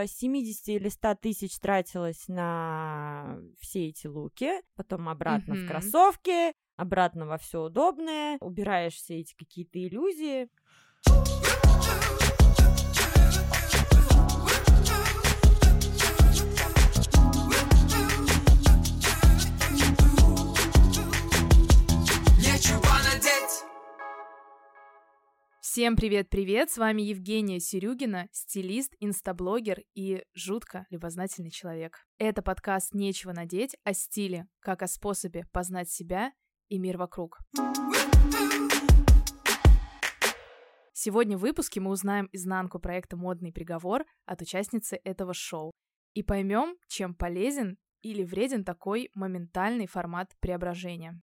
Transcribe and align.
около 0.00 0.06
70 0.06 0.68
или 0.68 0.88
100 0.88 1.14
тысяч 1.16 1.58
тратилось 1.58 2.28
на 2.28 3.38
все 3.60 3.88
эти 3.88 4.06
луки, 4.06 4.62
потом 4.76 5.08
обратно 5.08 5.54
Мгм. 5.54 5.64
в 5.64 5.68
кроссовки, 5.68 6.54
обратно 6.76 7.26
во 7.26 7.38
все 7.38 7.62
удобное, 7.64 8.38
убираешь 8.40 8.94
все 8.94 9.20
эти 9.20 9.34
какие-то 9.34 9.78
иллюзии. 9.78 10.48
Всем 25.72 25.94
привет-привет! 25.94 26.68
С 26.68 26.78
вами 26.78 27.02
Евгения 27.02 27.60
Серюгина, 27.60 28.26
стилист, 28.32 28.92
инстаблогер 28.98 29.84
и 29.94 30.24
жутко 30.34 30.84
любознательный 30.90 31.52
человек. 31.52 32.04
Это 32.18 32.42
подкаст 32.42 32.92
«Нечего 32.92 33.32
надеть» 33.32 33.76
о 33.84 33.94
стиле, 33.94 34.48
как 34.58 34.82
о 34.82 34.88
способе 34.88 35.46
познать 35.52 35.88
себя 35.88 36.32
и 36.68 36.80
мир 36.80 36.98
вокруг. 36.98 37.38
Сегодня 40.92 41.38
в 41.38 41.42
выпуске 41.42 41.78
мы 41.78 41.92
узнаем 41.92 42.28
изнанку 42.32 42.80
проекта 42.80 43.16
«Модный 43.16 43.52
приговор» 43.52 44.04
от 44.26 44.42
участницы 44.42 44.98
этого 45.04 45.32
шоу 45.32 45.70
и 46.14 46.24
поймем, 46.24 46.74
чем 46.88 47.14
полезен 47.14 47.78
или 48.02 48.24
вреден 48.24 48.64
такой 48.64 49.08
моментальный 49.14 49.86
формат 49.86 50.32
преображения. 50.40 51.22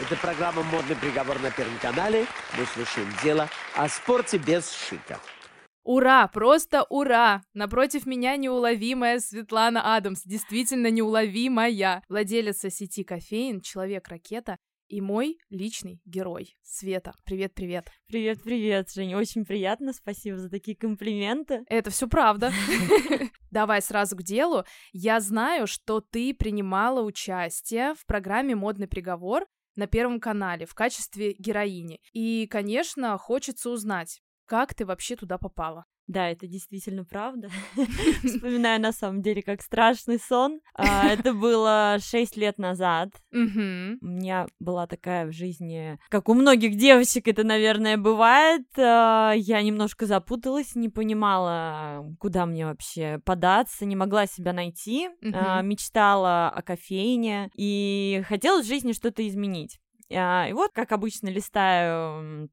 Это 0.00 0.14
программа 0.14 0.62
«Модный 0.62 0.94
приговор» 0.94 1.40
на 1.40 1.50
Первом 1.50 1.76
канале. 1.80 2.24
Мы 2.56 2.64
слушаем 2.66 3.08
дело 3.20 3.48
о 3.74 3.88
спорте 3.88 4.38
без 4.38 4.70
шика. 4.70 5.18
Ура! 5.82 6.28
Просто 6.28 6.84
ура! 6.88 7.42
Напротив 7.52 8.06
меня 8.06 8.36
неуловимая 8.36 9.18
Светлана 9.18 9.96
Адамс, 9.96 10.22
действительно 10.22 10.88
неуловимая, 10.92 12.04
владелица 12.08 12.70
сети 12.70 13.02
кофеин, 13.02 13.60
человек-ракета 13.60 14.58
и 14.86 15.00
мой 15.00 15.36
личный 15.50 16.00
герой 16.04 16.56
Света. 16.62 17.12
Привет-привет. 17.24 17.90
Привет-привет, 18.06 18.92
Жень, 18.92 19.16
очень 19.16 19.44
приятно, 19.44 19.92
спасибо 19.92 20.38
за 20.38 20.48
такие 20.48 20.76
комплименты. 20.76 21.64
Это 21.68 21.90
все 21.90 22.06
правда. 22.06 22.52
Давай 23.50 23.82
сразу 23.82 24.16
к 24.16 24.22
делу. 24.22 24.64
Я 24.92 25.18
знаю, 25.18 25.66
что 25.66 26.00
ты 26.00 26.34
принимала 26.34 27.02
участие 27.02 27.94
в 27.94 28.06
программе 28.06 28.54
«Модный 28.54 28.86
приговор» 28.86 29.44
на 29.78 29.86
Первом 29.86 30.18
канале 30.18 30.66
в 30.66 30.74
качестве 30.74 31.34
героини. 31.38 32.00
И, 32.12 32.48
конечно, 32.48 33.16
хочется 33.16 33.70
узнать, 33.70 34.20
как 34.44 34.74
ты 34.74 34.84
вообще 34.84 35.14
туда 35.14 35.38
попала. 35.38 35.84
Да, 36.08 36.30
это 36.30 36.46
действительно 36.46 37.04
правда. 37.04 37.50
Вспоминаю 38.24 38.80
на 38.80 38.92
самом 38.92 39.20
деле 39.22 39.42
как 39.42 39.60
страшный 39.62 40.18
сон. 40.18 40.60
А, 40.74 41.06
Это 41.12 41.34
было 41.34 41.98
шесть 42.00 42.36
лет 42.38 42.56
назад. 42.58 43.10
У 44.00 44.06
меня 44.06 44.46
была 44.58 44.86
такая 44.86 45.26
в 45.26 45.32
жизни, 45.32 45.98
как 46.08 46.30
у 46.30 46.34
многих 46.34 46.76
девочек 46.76 47.28
это, 47.28 47.44
наверное, 47.44 47.98
бывает. 47.98 48.62
а, 48.78 49.32
Я 49.36 49.60
немножко 49.62 50.06
запуталась, 50.06 50.74
не 50.74 50.88
понимала, 50.88 52.06
куда 52.18 52.46
мне 52.46 52.64
вообще 52.64 53.20
податься, 53.24 53.84
не 53.84 53.94
могла 53.96 54.26
себя 54.26 54.52
найти. 54.54 55.10
а. 55.34 55.60
Мечтала 55.62 56.48
о 56.48 56.62
кофейне 56.62 57.50
и 57.54 58.22
хотела 58.26 58.62
в 58.62 58.66
жизни 58.66 58.92
что-то 58.92 59.26
изменить. 59.28 59.78
И 60.08 60.50
вот, 60.54 60.70
как 60.72 60.92
обычно, 60.92 61.28
листаю 61.28 62.48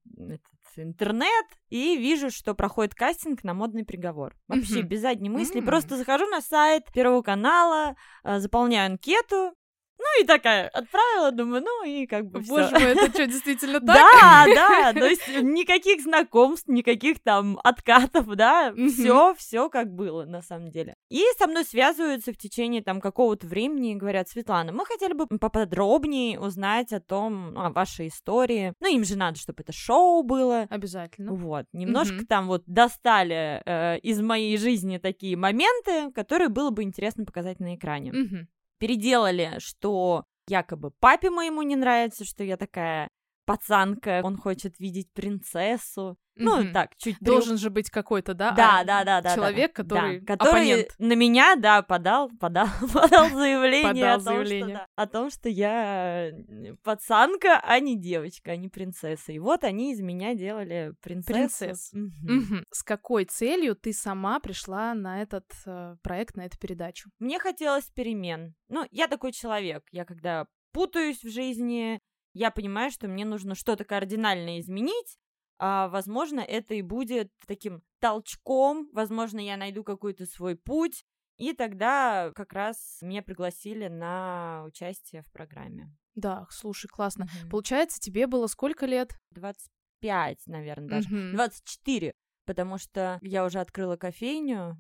интернет 0.84 1.46
и 1.70 1.98
вижу, 1.98 2.30
что 2.30 2.54
проходит 2.54 2.96
кастинг 2.96 3.44
на 3.44 3.54
модный 3.54 3.86
приговор. 3.86 4.36
Вообще 4.48 4.82
без 4.82 5.02
задней 5.02 5.30
мысли. 5.30 5.60
Просто 5.66 5.98
захожу 5.98 6.28
на 6.28 6.42
сайт 6.42 6.84
Первого 6.94 7.22
канала, 7.22 7.96
а, 8.24 8.40
заполняю 8.40 8.92
анкету. 8.92 9.54
Ну 9.98 10.24
и 10.24 10.26
такая 10.26 10.68
отправила, 10.68 11.32
думаю, 11.32 11.64
ну 11.64 11.86
и 11.86 12.06
как 12.06 12.26
бы 12.26 12.42
Боже 12.42 12.68
всё. 12.68 12.80
мой, 12.80 12.84
это 12.92 13.10
что, 13.10 13.28
действительно 13.28 13.80
так? 13.86 13.88
Да, 13.88 14.46
да, 14.54 14.94
то 14.94 15.06
есть 15.06 15.28
никаких 15.42 16.02
знакомств, 16.02 16.68
никаких 16.68 17.20
там 17.22 17.60
откатов, 17.64 18.28
да, 18.36 18.74
все, 18.74 19.34
все 19.36 19.70
как 19.70 19.94
было 19.94 20.26
на 20.26 20.42
самом 20.42 20.70
деле. 20.70 20.96
И 21.10 21.24
со 21.38 21.48
мной 21.48 21.64
связываются 21.66 22.34
в 22.34 22.38
течение 22.38 22.82
там 22.82 23.02
какого-то 23.02 23.48
времени 23.48 23.94
и 23.94 23.96
говорят, 23.96 24.30
Светлана, 24.30 24.72
мы 24.72 24.86
хотели 24.86 25.14
бы 25.14 25.28
поподробнее 25.28 26.40
узнать 26.40 26.92
о 26.94 27.00
том, 27.00 27.54
ну, 27.54 27.62
о 27.62 27.70
вашей 27.70 28.08
истории. 28.08 28.74
Ну, 28.80 28.94
им 28.94 29.04
же 29.04 29.18
надо, 29.18 29.38
чтобы 29.38 29.64
это 29.64 29.72
шоу 29.72 30.24
было. 30.24 30.68
Обязательно. 30.70 31.34
Вот, 31.34 31.66
немножко 31.74 32.26
там 32.26 32.48
вот 32.48 32.64
достали 32.66 33.62
э, 33.66 34.00
из 34.00 34.22
моей 34.22 34.58
жизни 34.58 34.98
такие 34.98 35.38
моменты, 35.38 36.12
которые 36.12 36.50
было 36.50 36.70
бы 36.70 36.84
интересно 36.84 37.26
показать 37.26 37.60
на 37.60 37.76
экране. 37.76 38.48
Переделали, 38.78 39.56
что 39.60 40.24
якобы 40.48 40.92
папе 41.00 41.30
моему 41.30 41.62
не 41.62 41.76
нравится, 41.76 42.26
что 42.26 42.44
я 42.44 42.58
такая 42.58 43.10
пацанка, 43.46 44.22
он 44.24 44.38
хочет 44.38 44.80
видеть 44.80 45.12
принцессу. 45.14 46.18
Ну, 46.38 46.62
Мгм. 46.62 46.74
так, 46.74 46.96
чуть 46.98 47.18
при- 47.20 47.26
Должен 47.26 47.58
же 47.58 47.70
быть 47.70 47.90
какой-то, 47.90 48.34
да? 48.34 48.52
Да, 48.52 48.80
а, 48.82 48.84
да, 48.84 49.04
да, 49.06 49.22
да. 49.22 49.36
Человек, 49.36 49.72
да, 49.76 49.84
который 49.84 50.20
да, 50.20 50.26
который 50.26 50.50
оппонент. 50.72 50.96
на 51.00 51.14
меня, 51.14 51.56
да, 51.56 51.82
подал, 51.82 52.30
подал, 52.40 52.68
подал 52.94 53.30
заявление, 53.30 53.94
Подал 53.94 54.14
о, 54.16 54.16
том, 54.16 54.24
заявление. 54.24 54.76
Что, 54.76 54.86
да, 54.96 55.04
о 55.04 55.08
том, 55.08 55.30
что 55.30 55.50
я 55.50 56.30
э, 56.32 56.76
пацанка, 56.84 57.60
а 57.64 57.80
не 57.80 57.98
девочка, 57.98 58.52
а 58.52 58.56
не 58.58 58.68
принцесса. 58.68 59.32
И 59.32 59.40
вот 59.40 59.64
они 59.64 59.94
из 59.94 60.02
меня 60.02 60.34
делали 60.36 60.94
принцессу. 61.02 61.34
Принцесс. 61.34 61.94
Мгм. 61.94 62.12
Мгм. 62.24 62.66
С 62.72 62.84
какой 62.84 63.26
целью 63.26 63.76
ты 63.76 63.94
сама 63.94 64.40
пришла 64.40 64.94
на 64.94 65.22
этот 65.22 65.46
э, 65.66 65.96
проект, 66.04 66.36
на 66.36 66.42
эту 66.46 66.58
передачу? 66.58 67.10
Мне 67.20 67.40
хотелось 67.40 67.86
перемен. 67.86 68.56
Ну, 68.68 68.86
я 68.92 69.08
такой 69.08 69.32
человек. 69.32 69.84
Я 69.92 70.04
когда 70.06 70.48
путаюсь 70.74 71.24
в 71.24 71.30
жизни, 71.30 72.00
я 72.34 72.52
понимаю, 72.52 72.92
что 72.92 73.08
мне 73.08 73.24
нужно 73.24 73.56
что-то 73.56 73.86
кардинально 73.86 74.60
изменить. 74.60 75.18
А, 75.58 75.88
возможно, 75.90 76.40
это 76.40 76.74
и 76.74 76.82
будет 76.82 77.32
таким 77.48 77.84
толчком. 78.00 78.90
Возможно, 78.92 79.40
я 79.40 79.58
найду 79.58 79.84
какой-то 79.84 80.26
свой 80.26 80.56
путь. 80.56 81.06
И 81.38 81.54
тогда 81.54 82.32
как 82.36 82.54
раз 82.54 83.00
меня 83.02 83.22
пригласили 83.22 83.88
на 83.88 84.64
участие 84.66 85.22
в 85.22 85.32
программе. 85.32 85.94
Да, 86.16 86.48
слушай, 86.50 86.88
классно. 86.88 87.26
Мгм. 87.26 87.50
Получается, 87.50 88.00
тебе 88.00 88.26
было 88.28 88.48
сколько 88.48 88.86
лет? 88.86 89.20
25, 89.32 90.48
наверное, 90.48 90.88
даже. 90.88 91.10
Мгм. 91.10 91.32
24, 91.36 92.14
потому 92.46 92.78
что 92.78 93.20
я 93.22 93.44
уже 93.46 93.60
открыла 93.60 93.98
кофейню, 93.98 94.78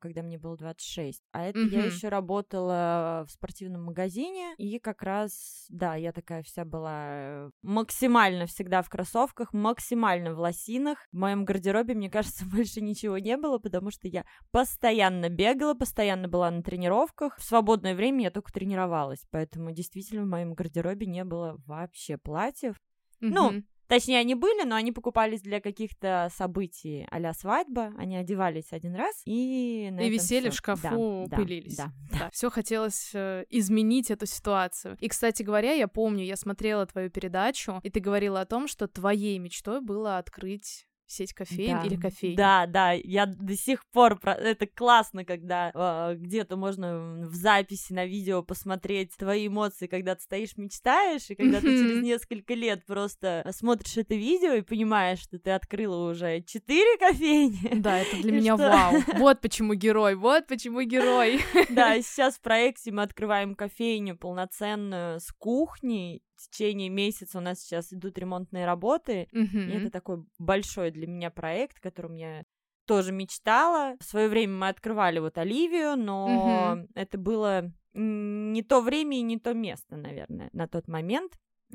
когда 0.00 0.22
мне 0.22 0.38
было 0.38 0.56
26. 0.56 1.22
А 1.32 1.44
это 1.44 1.58
я 1.60 1.80
Мгм. 1.80 1.86
еще 1.90 2.08
работала 2.08 3.24
в 3.26 3.30
спортивном 3.32 3.84
магазине. 3.84 4.54
И 4.58 4.78
как 4.78 5.02
раз, 5.02 5.66
да, 5.68 5.96
я 5.96 6.12
такая 6.12 6.42
вся 6.42 6.64
была 6.64 7.06
э, 7.08 7.50
максимально 7.62 8.46
всегда 8.46 8.82
в 8.82 8.88
кроссовках, 8.88 9.52
максимально 9.52 10.34
в 10.34 10.38
лосинах. 10.38 10.98
В 11.12 11.16
моем 11.16 11.44
гардеробе, 11.44 11.94
мне 11.94 12.10
кажется, 12.10 12.44
больше 12.50 12.80
ничего 12.80 13.18
не 13.18 13.36
было, 13.36 13.58
потому 13.58 13.90
что 13.90 14.08
я 14.08 14.24
постоянно 14.50 15.28
бегала, 15.28 15.74
постоянно 15.74 16.28
была 16.28 16.50
на 16.50 16.62
тренировках. 16.62 17.36
В 17.38 17.44
свободное 17.44 17.94
время 17.94 18.24
я 18.24 18.30
только 18.30 18.52
тренировалась. 18.52 19.24
Поэтому 19.30 19.72
действительно 19.72 20.22
в 20.22 20.28
моем 20.28 20.54
гардеробе 20.54 21.06
не 21.06 21.24
было 21.24 21.60
вообще 21.66 22.18
платьев. 22.18 22.76
Ну, 23.20 23.50
Мгм. 23.50 23.66
Точнее, 23.88 24.18
они 24.18 24.34
были, 24.34 24.64
но 24.64 24.76
они 24.76 24.92
покупались 24.92 25.42
для 25.42 25.60
каких-то 25.60 26.28
событий 26.34 27.06
а 27.10 27.32
свадьба. 27.32 27.92
Они 27.98 28.16
одевались 28.16 28.72
один 28.72 28.94
раз 28.94 29.22
и... 29.24 29.88
на 29.92 30.00
И 30.00 30.10
висели 30.10 30.48
в 30.48 30.52
всё. 30.52 30.58
шкафу, 30.58 31.24
Да, 31.28 31.36
да, 31.36 31.36
пылились. 31.36 31.76
Да, 31.76 31.92
Да, 32.12 32.30
все 32.32 32.50
хотелось 32.50 33.10
э, 33.14 33.44
изменить 33.50 34.10
эту 34.10 34.26
ситуацию. 34.26 34.96
И, 35.00 35.08
кстати 35.08 35.42
говоря, 35.42 35.72
я 35.72 35.88
помню, 35.88 36.24
я 36.24 36.36
смотрела 36.36 36.86
твою 36.86 37.10
передачу, 37.10 37.80
и 37.82 37.90
ты 37.90 38.00
говорила 38.00 38.40
о 38.40 38.46
том, 38.46 38.68
что 38.68 38.88
твоей 38.88 39.38
мечтой 39.38 39.80
было 39.80 40.18
открыть 40.18 40.86
сеть 41.06 41.32
кофеин 41.32 41.78
Да. 41.80 41.86
или 41.86 41.96
кофейню. 41.96 42.36
Да, 42.36 42.66
да, 42.66 42.92
я 42.92 43.26
до 43.26 43.56
сих 43.56 43.84
пор... 43.92 44.18
про- 44.18 44.34
Это 44.34 44.66
классно, 44.66 45.24
когда 45.24 45.70
э, 45.72 46.14
где-то 46.16 46.56
можно 46.56 47.20
в 47.26 47.34
записи 47.34 47.92
на 47.92 48.06
видео 48.06 48.42
посмотреть 48.42 49.16
твои 49.16 49.46
эмоции, 49.48 49.86
когда 49.86 50.14
ты 50.16 50.22
стоишь, 50.22 50.56
мечтаешь, 50.56 51.30
и 51.30 51.34
когда 51.34 51.60
ты 51.60 51.66
через 51.66 52.02
несколько 52.02 52.54
лет 52.54 52.84
просто 52.86 53.46
смотришь 53.52 53.96
это 53.96 54.14
видео 54.14 54.54
и 54.54 54.62
понимаешь, 54.62 55.20
что 55.20 55.38
ты 55.38 55.50
открыла 55.50 56.10
уже 56.10 56.42
четыре 56.42 56.98
кофейни. 56.98 57.76
Да, 57.80 57.98
это 57.98 58.16
для 58.16 58.32
меня 58.32 58.56
что? 58.56 58.68
вау. 58.68 58.94
Вот 59.18 59.40
почему 59.40 59.74
герой, 59.74 60.14
вот 60.14 60.46
почему 60.46 60.82
герой. 60.82 61.40
Да, 61.70 62.00
сейчас 62.02 62.36
в 62.36 62.40
проекте 62.40 62.90
мы 62.92 63.02
открываем 63.02 63.54
кофейню 63.54 64.16
полноценную 64.16 65.20
с 65.20 65.30
кухней. 65.32 66.22
В 66.36 66.50
течение 66.50 66.88
месяца 66.88 67.38
у 67.38 67.40
нас 67.40 67.60
сейчас 67.60 67.92
идут 67.92 68.18
ремонтные 68.18 68.66
работы. 68.66 69.28
И 69.32 69.38
Мгм. 69.38 69.70
это 69.70 69.90
такой 69.90 70.24
большой 70.38 70.90
для 70.90 71.06
меня 71.06 71.30
проект, 71.30 71.80
которым 71.80 72.14
я 72.14 72.42
тоже 72.86 73.12
мечтала. 73.12 73.96
В 73.98 74.04
свое 74.04 74.28
время 74.28 74.52
мы 74.54 74.68
открывали 74.68 75.18
вот 75.18 75.38
Оливию, 75.38 75.96
но 75.96 76.78
это 76.94 77.18
было 77.18 77.72
не 77.94 78.62
то 78.62 78.80
время 78.80 79.18
и 79.18 79.22
не 79.22 79.38
то 79.38 79.54
место, 79.54 79.96
наверное, 79.96 80.50
на 80.52 80.68
тот 80.68 80.86
момент. 80.86 81.32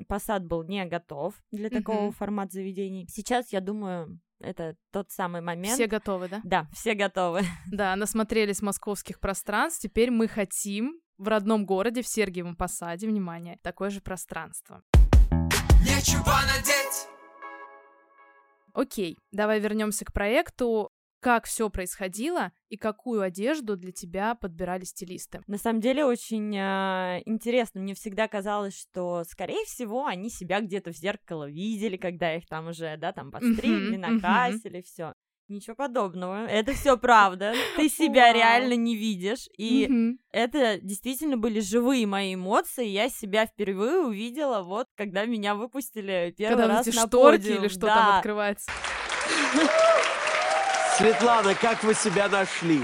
Посад 0.08 0.46
был 0.46 0.64
не 0.64 0.86
готов 0.86 1.36
для 1.52 1.70
такого 1.70 2.06
Мгм. 2.06 2.14
формата 2.14 2.54
заведений. 2.54 3.08
Сейчас, 3.10 3.52
я 3.52 3.60
думаю, 3.62 4.20
Это 4.44 4.76
тот 4.92 5.12
самый 5.12 5.42
момент. 5.42 5.76
Все 5.76 5.86
готовы, 5.86 6.28
да? 6.28 6.42
Да, 6.44 6.68
все 6.74 6.96
готовы. 6.96 7.42
Да, 7.72 7.96
насмотрелись 7.96 8.64
московских 8.64 9.20
пространств. 9.20 9.84
Теперь 9.84 10.10
мы 10.10 10.28
хотим 10.28 11.00
в 11.22 11.28
родном 11.28 11.66
городе, 11.66 12.02
в 12.02 12.08
Сергиевом 12.08 12.56
Посаде, 12.56 13.08
внимание, 13.08 13.60
такое 13.62 13.92
же 13.92 14.02
пространство. 14.02 14.82
Нечего 15.82 16.34
надеть! 16.48 17.08
Окей, 18.74 19.18
давай 19.32 19.60
вернемся 19.60 20.04
к 20.04 20.14
проекту. 20.14 20.90
Как 21.20 21.46
все 21.46 21.70
происходило 21.70 22.52
и 22.70 22.78
какую 22.78 23.22
одежду 23.22 23.78
для 23.78 23.92
тебя 23.92 24.34
подбирали 24.34 24.84
стилисты? 24.86 25.42
На 25.46 25.60
самом 25.60 25.80
деле 25.80 26.04
очень 26.04 26.58
э, 26.58 27.22
интересно. 27.26 27.82
Мне 27.82 27.94
всегда 27.94 28.28
казалось, 28.28 28.76
что, 28.76 29.24
скорее 29.26 29.64
всего, 29.66 30.08
они 30.08 30.32
себя 30.32 30.62
где-то 30.62 30.92
в 30.92 30.98
зеркало 30.98 31.48
видели, 31.48 31.98
когда 31.98 32.36
их 32.36 32.48
там 32.48 32.70
уже, 32.70 32.98
да, 32.98 33.14
там 33.14 33.30
подстригли, 33.30 33.98
накрасили, 33.98 34.82
все. 34.82 35.14
Ничего 35.52 35.76
подобного. 35.76 36.48
Это 36.48 36.72
все 36.72 36.98
правда. 36.98 37.54
Ты 37.76 37.90
себя 37.90 38.32
реально 38.32 38.76
не 38.76 38.96
видишь. 38.96 39.50
И 39.58 40.16
это 40.32 40.80
действительно 40.82 41.36
были 41.36 41.60
живые 41.60 42.08
мои 42.08 42.36
эмоции. 42.36 42.86
Я 42.88 43.10
себя 43.10 43.46
впервые 43.46 43.98
увидела, 44.00 44.64
вот 44.64 44.88
когда 44.96 45.26
меня 45.26 45.56
выпустили 45.56 46.34
первый 46.38 46.56
когда 46.56 46.68
раз 46.78 46.88
эти 46.88 46.96
на 46.96 47.02
шторки 47.02 47.42
подиум. 47.42 47.58
или 47.60 47.68
что 47.68 47.82
да. 47.82 47.96
там 47.96 48.16
открывается. 48.18 48.72
Светлана, 50.98 51.54
как 51.56 51.84
вы 51.84 51.96
себя 51.96 52.30
нашли? 52.30 52.80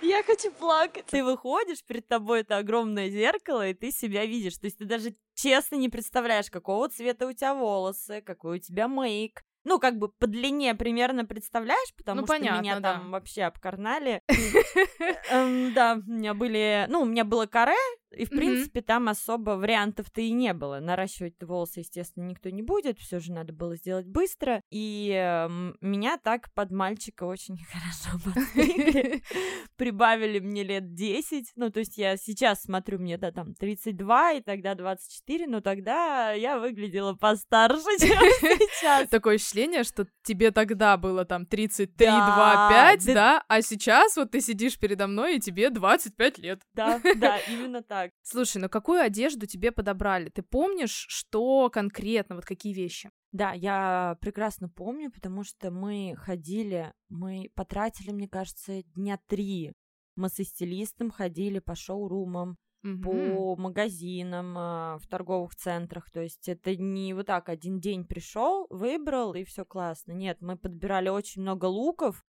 Я 0.00 0.22
хочу 0.22 0.52
плакать. 0.52 1.06
Ты 1.06 1.24
выходишь, 1.24 1.82
перед 1.82 2.06
тобой 2.06 2.42
это 2.42 2.58
огромное 2.58 3.08
зеркало, 3.10 3.66
и 3.66 3.74
ты 3.74 3.90
себя 3.90 4.24
видишь. 4.24 4.56
То 4.58 4.66
есть 4.66 4.78
ты 4.78 4.84
даже 4.84 5.16
честно 5.34 5.74
не 5.74 5.88
представляешь, 5.88 6.48
какого 6.48 6.88
цвета 6.88 7.26
у 7.26 7.32
тебя 7.32 7.54
волосы, 7.54 8.20
какой 8.20 8.58
у 8.58 8.60
тебя 8.60 8.86
мейк. 8.86 9.42
Ну, 9.64 9.78
как 9.78 9.98
бы 9.98 10.08
по 10.08 10.26
длине 10.26 10.74
примерно 10.74 11.24
представляешь, 11.24 11.94
потому 11.96 12.20
Ну, 12.20 12.26
что 12.26 12.34
понятно, 12.36 12.60
меня 12.60 12.80
да. 12.80 12.92
там 12.94 13.10
вообще 13.10 13.42
обкарнали. 13.44 14.20
Эм, 15.30 15.72
Да, 15.74 15.94
у 16.06 16.10
меня 16.10 16.34
были... 16.34 16.86
Ну, 16.88 17.00
у 17.02 17.04
меня 17.06 17.24
было 17.24 17.46
каре, 17.46 17.74
и, 18.16 18.24
в 18.24 18.30
Мгм. 18.30 18.36
принципе, 18.38 18.80
там 18.82 19.08
особо 19.08 19.50
вариантов-то 19.52 20.20
и 20.20 20.30
не 20.30 20.52
было. 20.54 20.80
Наращивать 20.80 21.34
волосы, 21.42 21.80
естественно, 21.80 22.24
никто 22.24 22.50
не 22.50 22.62
будет, 22.62 22.98
все 22.98 23.20
же 23.20 23.32
надо 23.32 23.52
было 23.52 23.76
сделать 23.76 24.06
быстро. 24.06 24.60
И 24.70 25.10
эм, 25.10 25.76
меня 25.80 26.16
так 26.18 26.52
под 26.54 26.70
мальчика 26.70 27.24
очень 27.24 27.56
хорошо 27.72 28.18
подстригли. 28.24 29.22
Прибавили 29.76 30.38
мне 30.38 30.62
лет 30.62 30.94
10. 30.94 31.52
Ну, 31.56 31.70
то 31.70 31.80
есть 31.80 31.98
я 31.98 32.16
сейчас 32.16 32.62
смотрю, 32.62 32.98
мне, 32.98 33.18
да, 33.18 33.32
там 33.32 33.54
32, 33.54 34.32
и 34.34 34.40
тогда 34.42 34.74
24, 34.74 35.46
но 35.46 35.60
тогда 35.60 36.32
я 36.32 36.58
выглядела 36.58 37.14
постарше, 37.14 37.74
чем 37.98 38.18
сейчас. 38.18 39.08
Такое 39.08 39.36
ощущение, 39.36 39.84
что 39.84 40.06
тебе 40.22 40.50
тогда 40.50 40.96
было 40.96 41.24
там 41.24 41.46
33, 41.46 42.06
Да, 42.06 42.34
2, 42.34 42.68
5, 42.68 43.06
да. 43.06 43.14
да, 43.14 43.44
а 43.48 43.62
сейчас 43.62 44.16
вот 44.16 44.30
ты 44.30 44.40
сидишь 44.40 44.78
передо 44.78 45.06
мной, 45.06 45.36
и 45.36 45.40
тебе 45.40 45.70
25 45.70 46.38
лет. 46.38 46.60
Да, 46.74 47.00
да, 47.16 47.38
именно 47.48 47.82
так. 47.82 48.03
Слушай, 48.22 48.62
ну 48.62 48.68
какую 48.68 49.00
одежду 49.00 49.46
тебе 49.46 49.72
подобрали? 49.72 50.28
Ты 50.28 50.42
помнишь, 50.42 51.06
что 51.08 51.70
конкретно, 51.70 52.36
вот 52.36 52.44
какие 52.44 52.72
вещи? 52.72 53.10
Да, 53.32 53.52
я 53.52 54.16
прекрасно 54.20 54.68
помню, 54.68 55.10
потому 55.10 55.42
что 55.44 55.70
мы 55.70 56.14
ходили, 56.16 56.92
мы 57.08 57.50
потратили, 57.54 58.10
мне 58.12 58.28
кажется, 58.28 58.82
дня 58.94 59.18
три. 59.26 59.72
Мы 60.16 60.28
со 60.28 60.44
стилистом 60.44 61.10
ходили 61.10 61.58
по 61.58 61.74
шоурумам, 61.74 62.56
Мгм. 62.82 63.02
по 63.02 63.56
магазинам, 63.56 64.54
а, 64.56 64.98
в 64.98 65.06
торговых 65.08 65.56
центрах. 65.56 66.10
То 66.10 66.20
есть 66.20 66.48
это 66.48 66.76
не 66.76 67.14
вот 67.14 67.26
так 67.26 67.48
один 67.48 67.80
день 67.80 68.04
пришел, 68.04 68.66
выбрал 68.70 69.34
и 69.34 69.44
все 69.44 69.64
классно. 69.64 70.12
Нет, 70.12 70.40
мы 70.40 70.56
подбирали 70.56 71.08
очень 71.08 71.42
много 71.42 71.64
луков, 71.64 72.22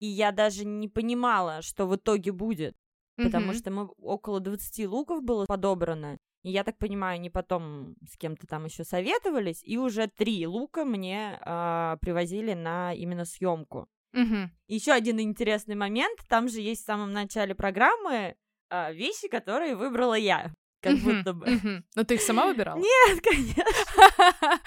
и 0.00 0.06
я 0.06 0.32
даже 0.32 0.64
не 0.64 0.88
понимала, 0.88 1.62
что 1.62 1.86
в 1.86 1.94
итоге 1.94 2.32
будет, 2.32 2.74
потому 3.18 3.46
Мгм. 3.48 3.54
что 3.54 3.70
мы 3.70 3.88
около 3.98 4.40
20 4.40 4.86
луков 4.86 5.22
было 5.22 5.44
подобрано. 5.46 6.16
И 6.44 6.50
я 6.50 6.64
так 6.64 6.78
понимаю, 6.78 7.16
они 7.16 7.30
потом 7.30 7.96
с 8.08 8.16
кем-то 8.16 8.46
там 8.46 8.64
еще 8.64 8.84
советовались, 8.84 9.60
и 9.64 9.76
уже 9.76 10.06
три 10.06 10.46
лука 10.46 10.84
мне 10.84 11.38
а, 11.42 11.96
привозили 12.00 12.54
на 12.54 12.94
именно 12.94 13.24
съемку. 13.24 13.86
Мгм. 14.12 14.50
Еще 14.68 14.92
один 14.92 15.20
интересный 15.20 15.74
момент, 15.74 16.18
там 16.28 16.48
же 16.48 16.60
есть 16.60 16.82
в 16.82 16.86
самом 16.86 17.12
начале 17.12 17.54
программы 17.54 18.36
а, 18.70 18.92
вещи, 18.92 19.28
которые 19.28 19.74
выбрала 19.76 20.14
я, 20.14 20.52
как 20.80 20.94
Мгм. 20.94 21.02
будто 21.04 21.32
бы. 21.34 21.46
Мгм. 21.50 21.84
Но 21.96 22.04
ты 22.04 22.14
их 22.14 22.22
сама 22.22 22.46
выбирала? 22.46 22.78
Нет, 22.78 23.20
конечно. 23.20 23.64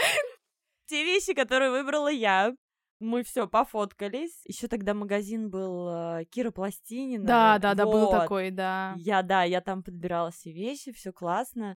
Те 0.87 1.03
вещи, 1.05 1.33
которые 1.33 1.71
выбрала 1.71 2.09
я. 2.11 2.53
Мы 3.01 3.23
все 3.23 3.47
пофоткались. 3.47 4.41
Еще 4.45 4.67
тогда 4.67 4.93
магазин 4.93 5.49
был 5.49 5.87
а, 5.89 6.23
Кира 6.25 6.51
Пластинина. 6.51 7.25
Да, 7.25 7.57
да, 7.57 7.73
да, 7.73 7.85
был 7.85 8.05
Вот. 8.05 8.11
такой, 8.11 8.51
да. 8.51 8.93
Я, 8.97 9.23
да, 9.23 9.43
я 9.43 9.59
там 9.59 9.81
подбирала 9.81 10.29
все 10.29 10.51
вещи, 10.51 10.91
все 10.91 11.11
классно. 11.11 11.75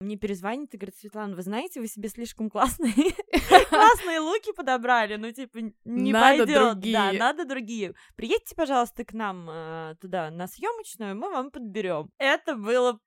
Мне 0.00 0.16
перезвонит 0.16 0.72
и 0.72 0.78
говорит, 0.78 0.96
Светлана, 0.96 1.36
вы 1.36 1.42
знаете, 1.42 1.80
вы 1.80 1.86
себе 1.86 2.08
слишком 2.08 2.48
классные, 2.48 2.94
классные 3.68 4.20
луки 4.20 4.50
подобрали, 4.52 5.16
ну, 5.16 5.30
типа, 5.30 5.58
не 5.84 6.12
Надо 6.12 6.38
пойдет. 6.38 6.54
Да, 6.54 6.70
другие. 6.72 7.18
надо 7.18 7.44
другие. 7.44 7.94
Приедьте, 8.16 8.54
пожалуйста, 8.54 9.04
к 9.04 9.12
нам 9.12 9.50
э, 9.50 9.96
туда, 10.00 10.30
на 10.30 10.46
съемочную, 10.46 11.16
мы 11.16 11.30
вам 11.30 11.50
подберем. 11.50 12.10
Это 12.16 12.54
было 12.54 12.98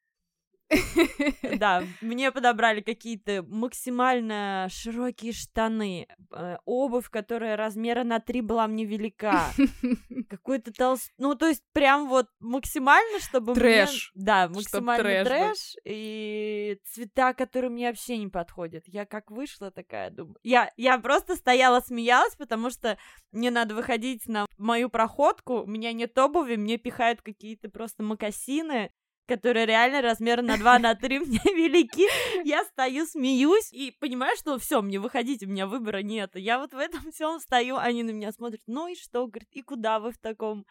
да, 1.58 1.84
мне 2.02 2.32
подобрали 2.32 2.82
какие-то 2.82 3.44
максимально 3.44 4.68
широкие 4.70 5.34
штаны, 5.34 6.08
э, 6.32 6.58
обувь, 6.66 7.10
которая 7.10 7.56
размера 7.56 8.04
на 8.04 8.20
три 8.20 8.42
была 8.42 8.68
мне 8.68 8.86
велика, 8.86 9.52
какой-то 10.30 10.72
толст... 10.74 11.12
Ну, 11.18 11.36
то 11.36 11.48
есть 11.48 11.64
прям 11.74 12.08
вот 12.08 12.28
максимально, 12.40 13.20
чтобы 13.20 13.54
мне- 13.54 13.60
Трэш. 13.86 14.12
Да, 14.16 14.48
максимально 14.50 15.04
трэш 15.04 15.28
трэш, 15.28 15.76
и 15.86 16.80
цвета, 16.86 17.34
которые 17.34 17.72
мне 17.72 17.88
вообще 17.88 18.18
не 18.18 18.28
подходят. 18.28 18.84
Я 18.88 19.06
как 19.06 19.32
вышла 19.32 19.72
такая, 19.72 20.10
думаю... 20.10 20.38
Я, 20.44 20.72
я 20.78 20.98
просто 20.98 21.36
стояла, 21.36 21.82
смеялась, 21.82 22.36
потому 22.36 22.70
что 22.70 22.98
мне 23.32 23.52
надо 23.52 23.76
выходить 23.76 24.28
на 24.28 24.46
мою 24.58 24.90
проходку, 24.90 25.62
у 25.62 25.68
меня 25.68 25.94
нет 25.94 26.18
обуви, 26.18 26.56
мне 26.56 26.78
пихают 26.78 27.22
какие-то 27.22 27.70
просто 27.70 28.04
мокасины, 28.04 28.92
которые 29.28 29.66
реально 29.66 30.02
размера 30.02 30.42
на 30.42 30.58
2 30.58 30.80
на 30.80 30.96
3 30.96 31.20
мне 31.20 31.42
велики. 31.46 32.08
Я 32.44 32.64
стою, 32.66 33.06
смеюсь 33.06 33.72
и 33.72 33.92
понимаю, 33.92 34.36
что 34.38 34.58
все, 34.58 34.82
мне 34.82 35.00
выходить, 35.00 35.44
у 35.44 35.48
меня 35.48 35.68
выбора 35.68 36.02
нет. 36.02 36.32
Я 36.36 36.60
вот 36.60 36.74
в 36.74 36.78
этом 36.78 37.12
всем 37.12 37.40
стою, 37.40 37.78
они 37.78 38.04
на 38.04 38.12
меня 38.12 38.32
смотрят, 38.32 38.62
ну 38.68 38.88
и 38.88 38.96
что, 38.96 39.28
говорит, 39.28 39.50
и 39.52 39.62
куда 39.62 40.00
вы 40.00 40.12
в 40.12 40.18
таком? 40.18 40.66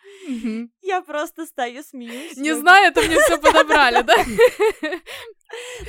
Я 0.80 1.02
просто 1.02 1.46
стою, 1.46 1.82
смеюсь. 1.82 2.36
Не 2.36 2.48
я 2.48 2.56
знаю, 2.56 2.90
это 2.90 3.00
мне 3.02 3.18
все 3.20 3.38
подобрали, 3.38 4.02
да? 4.02 4.16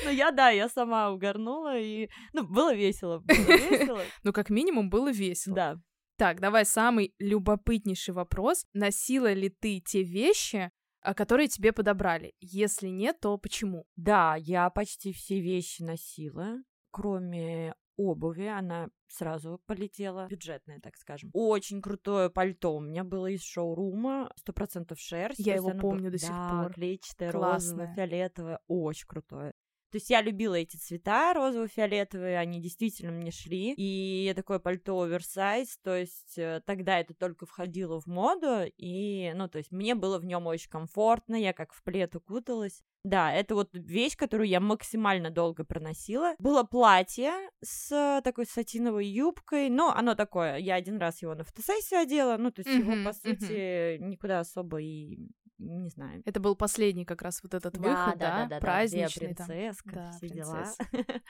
Ну, 0.03 0.11
я, 0.11 0.31
да, 0.31 0.49
я 0.49 0.67
сама 0.67 1.11
угорнула, 1.11 1.79
и... 1.79 2.09
Ну, 2.33 2.43
было 2.43 2.73
весело, 2.73 3.19
было 3.19 3.35
весело. 3.35 4.01
Ну, 4.23 4.33
как 4.33 4.49
минимум, 4.49 4.89
было 4.89 5.09
весело. 5.09 5.55
Да. 5.55 5.75
Так, 6.17 6.39
давай 6.41 6.65
самый 6.65 7.13
любопытнейший 7.17 8.13
вопрос. 8.13 8.65
Носила 8.73 9.33
ли 9.33 9.49
ты 9.49 9.79
те 9.79 10.03
вещи, 10.03 10.71
которые 11.13 11.49
тебе 11.49 11.73
подобрали? 11.73 12.33
Если 12.39 12.87
нет, 12.87 13.19
то 13.19 13.37
почему? 13.37 13.85
Да, 13.95 14.35
я 14.37 14.69
почти 14.69 15.11
все 15.11 15.39
вещи 15.41 15.81
носила, 15.83 16.57
кроме 16.91 17.73
обуви, 17.97 18.45
она 18.47 18.87
сразу 19.07 19.61
полетела, 19.67 20.27
бюджетная, 20.27 20.79
так 20.79 20.95
скажем. 20.97 21.29
Очень 21.33 21.81
крутое 21.81 22.29
пальто 22.29 22.75
у 22.75 22.79
меня 22.79 23.03
было 23.03 23.27
из 23.27 23.43
шоурума, 23.43 24.31
сто 24.35 24.53
процентов 24.53 24.99
шерсть. 24.99 25.39
Я 25.39 25.55
его 25.55 25.71
помню 25.71 26.03
было- 26.03 26.11
до 26.11 26.17
сих 26.17 26.29
да, 26.29 26.63
пор. 26.63 26.73
клетчатое, 26.73 27.31
Классное. 27.31 27.71
розовое, 27.85 27.95
фиолетовое, 27.95 28.59
очень 28.67 29.07
крутое. 29.07 29.53
То 29.93 29.97
есть 29.97 30.09
я 30.09 30.23
любила 30.23 30.55
эти 30.55 30.75
цвета 30.75 31.35
розово-фиолетовые, 31.35 32.39
они 32.39 32.59
действительно 32.59 33.11
мне 33.11 33.29
шли. 33.29 33.75
И 33.77 34.33
такое 34.35 34.57
пальто 34.57 34.99
оверсайз, 34.99 35.77
то 35.83 35.95
есть 35.95 36.35
э, 36.35 36.63
тогда 36.65 36.99
это 36.99 37.13
только 37.13 37.45
входило 37.45 38.01
в 38.01 38.07
моду, 38.07 38.63
и, 38.75 39.31
ну, 39.35 39.47
то 39.47 39.59
есть 39.59 39.71
мне 39.71 39.93
было 39.93 40.17
в 40.17 40.25
нем 40.25 40.47
очень 40.47 40.71
комфортно, 40.71 41.35
я 41.35 41.53
как 41.53 41.73
в 41.73 41.83
плед 41.83 42.15
укуталась. 42.15 42.81
Да, 43.03 43.31
это 43.31 43.53
вот 43.53 43.69
вещь, 43.73 44.17
которую 44.17 44.47
я 44.47 44.59
максимально 44.59 45.29
долго 45.29 45.63
проносила. 45.63 46.33
Было 46.39 46.63
платье 46.63 47.31
с 47.61 48.21
такой 48.23 48.47
сатиновой 48.47 49.05
юбкой, 49.05 49.69
но 49.69 49.93
оно 49.93 50.15
такое, 50.15 50.57
я 50.57 50.73
один 50.73 50.97
раз 50.97 51.21
его 51.21 51.35
на 51.35 51.43
фотосессию 51.43 51.99
одела, 51.99 52.37
ну, 52.37 52.49
то 52.49 52.61
есть 52.61 52.75
его, 52.75 52.93
Мгм, 52.93 53.03
по 53.03 53.11
мгм. 53.11 53.13
сути, 53.13 53.97
никуда 53.99 54.39
особо 54.39 54.81
и 54.81 55.19
не 55.63 55.89
знаю. 55.89 56.21
Это 56.25 56.39
был 56.39 56.55
последний 56.55 57.05
как 57.05 57.21
раз 57.21 57.41
вот 57.43 57.53
этот 57.53 57.77
выход, 57.77 58.17
да? 58.17 58.47
Праздничный 58.59 59.27
Где 59.27 59.35
там. 59.35 59.47
принцесска, 59.47 59.91
Да, 59.91 60.11
все 60.11 60.29
дела. 60.29 60.65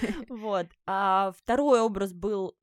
Вот. 0.28 0.66
А 0.86 1.32
второй 1.36 1.80
образ 1.80 2.12
был, 2.12 2.56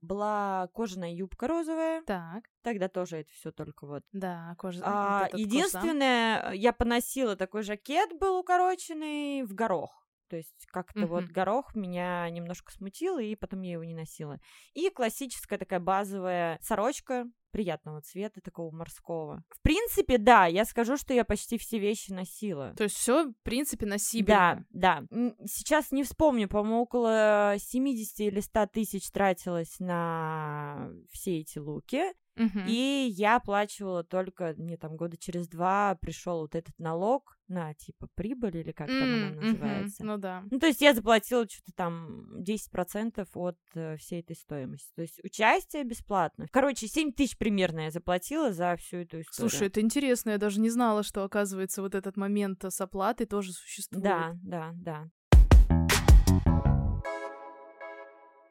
была 0.00 0.68
кожаная 0.74 1.12
юбка 1.12 1.46
розовая. 1.48 2.02
Так, 2.02 2.44
Тогда 2.62 2.88
тоже 2.88 3.18
это 3.18 3.32
все 3.32 3.52
только 3.52 3.86
вот. 3.86 4.02
да, 4.12 4.54
кожа. 4.58 4.82
А, 4.84 5.28
вот 5.30 5.38
единственное, 5.38 6.52
я 6.52 6.72
поносила 6.72 7.34
такой 7.36 7.62
жакет 7.62 8.18
был 8.18 8.38
укороченный 8.38 9.42
в 9.44 9.54
горох. 9.54 10.06
То 10.30 10.36
есть 10.36 10.64
как-то 10.68 11.06
вот 11.06 11.24
Мгм. 11.24 11.32
горох 11.32 11.74
меня 11.74 12.30
немножко 12.30 12.72
смутил, 12.72 13.18
и 13.18 13.34
потом 13.34 13.62
я 13.62 13.72
его 13.72 13.84
не 13.84 13.94
носила. 13.94 14.38
И 14.74 14.88
классическая 14.90 15.58
такая 15.58 15.80
базовая 15.80 16.58
сорочка 16.62 17.26
приятного 17.50 18.00
цвета, 18.00 18.40
такого 18.40 18.70
морского. 18.72 19.42
В 19.48 19.60
принципе, 19.62 20.18
да, 20.18 20.46
я 20.46 20.64
скажу, 20.64 20.96
что 20.96 21.12
я 21.12 21.24
почти 21.24 21.58
все 21.58 21.80
вещи 21.80 22.12
носила. 22.12 22.72
То 22.76 22.84
есть 22.84 22.94
все, 22.94 23.24
в 23.24 23.34
принципе, 23.42 23.86
Да, 23.86 23.90
носибельно. 23.90 24.66
да. 24.70 25.02
М, 25.10 25.34
Сейчас 25.46 25.90
не 25.90 26.04
вспомню, 26.04 26.48
по-моему, 26.48 26.80
около 26.82 27.56
70 27.58 28.20
или 28.20 28.38
100 28.38 28.66
тысяч 28.68 29.10
тратилось 29.10 29.80
на 29.80 30.90
все 31.10 31.40
эти 31.40 31.58
луки. 31.58 32.04
Мгм. 32.36 32.64
И 32.68 33.08
я 33.12 33.36
оплачивала 33.36 34.04
только, 34.04 34.54
мне 34.56 34.76
там 34.76 34.96
года 34.96 35.16
через 35.16 35.48
два 35.48 35.96
пришел 36.00 36.42
вот 36.42 36.54
этот 36.54 36.78
налог 36.78 37.36
на 37.50 37.74
типа 37.74 38.08
прибыль 38.14 38.56
или 38.58 38.72
как 38.72 38.86
там 38.86 38.96
М, 39.02 39.14
она 39.32 39.40
называется. 39.42 40.04
Ну 40.04 40.16
да. 40.16 40.44
Ну, 40.50 40.58
то 40.58 40.66
есть 40.66 40.80
я 40.80 40.94
заплатила 40.94 41.46
что-то 41.48 41.72
там 41.74 42.40
10% 42.40 43.28
от 43.34 43.58
э, 43.74 43.96
всей 43.96 44.20
этой 44.20 44.36
стоимости. 44.36 44.90
То 44.94 45.02
есть 45.02 45.20
участие 45.24 45.84
бесплатно. 45.84 46.46
Короче, 46.50 46.86
7 46.86 47.12
тысяч 47.12 47.36
примерно 47.36 47.80
я 47.80 47.90
заплатила 47.90 48.52
за 48.52 48.76
всю 48.76 48.98
эту 48.98 49.20
историю. 49.20 49.50
Слушай, 49.50 49.68
это 49.68 49.80
интересно, 49.80 50.30
я 50.30 50.38
даже 50.38 50.60
не 50.60 50.70
знала, 50.70 51.02
что, 51.02 51.24
оказывается, 51.24 51.82
вот 51.82 51.94
этот 51.94 52.16
момент 52.16 52.64
э, 52.64 52.70
с 52.70 52.80
оплатой 52.80 53.26
тоже 53.26 53.52
существует. 53.52 54.04
Да, 54.04 54.32
да, 54.42 54.70
да. 54.74 55.10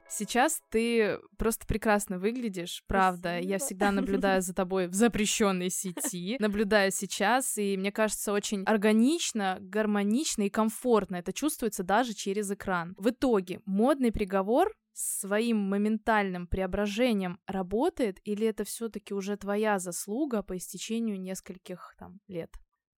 Сейчас 0.10 0.62
ты 0.70 1.20
просто 1.38 1.68
прекрасно 1.68 2.18
выглядишь, 2.18 2.84
правда. 2.88 3.39
Я 3.39 3.60
Спасибо. 3.60 3.66
всегда 3.66 3.92
наблюдаю 3.92 4.42
за 4.42 4.54
тобой 4.54 4.88
в 4.88 4.94
запрещенной 4.94 5.70
сети, 5.70 6.38
наблюдаю 6.39 6.92
сейчас, 6.92 7.58
и 7.58 7.78
мне 7.78 7.92
кажется, 7.92 8.34
очень 8.34 8.63
органично, 8.63 9.58
гармонично 9.62 10.44
и 10.44 10.50
комфортно 10.50 11.18
это 11.18 11.32
чувствуется 11.32 11.84
даже 11.84 12.13
через 12.13 12.51
экран. 12.51 12.96
В 12.98 13.10
итоге, 13.10 13.62
модный 13.66 14.12
приговор 14.12 14.74
своим 14.94 15.58
моментальным 15.58 16.48
преображением 16.48 17.39
работает, 17.46 18.20
или 18.24 18.48
это 18.48 18.63
все-таки 18.63 19.13
уже 19.13 19.38
твоя 19.38 19.80
заслуга 19.80 20.44
по 20.44 20.58
истечению 20.58 21.20
нескольких 21.20 21.96
там 21.98 22.20
лет? 22.28 22.51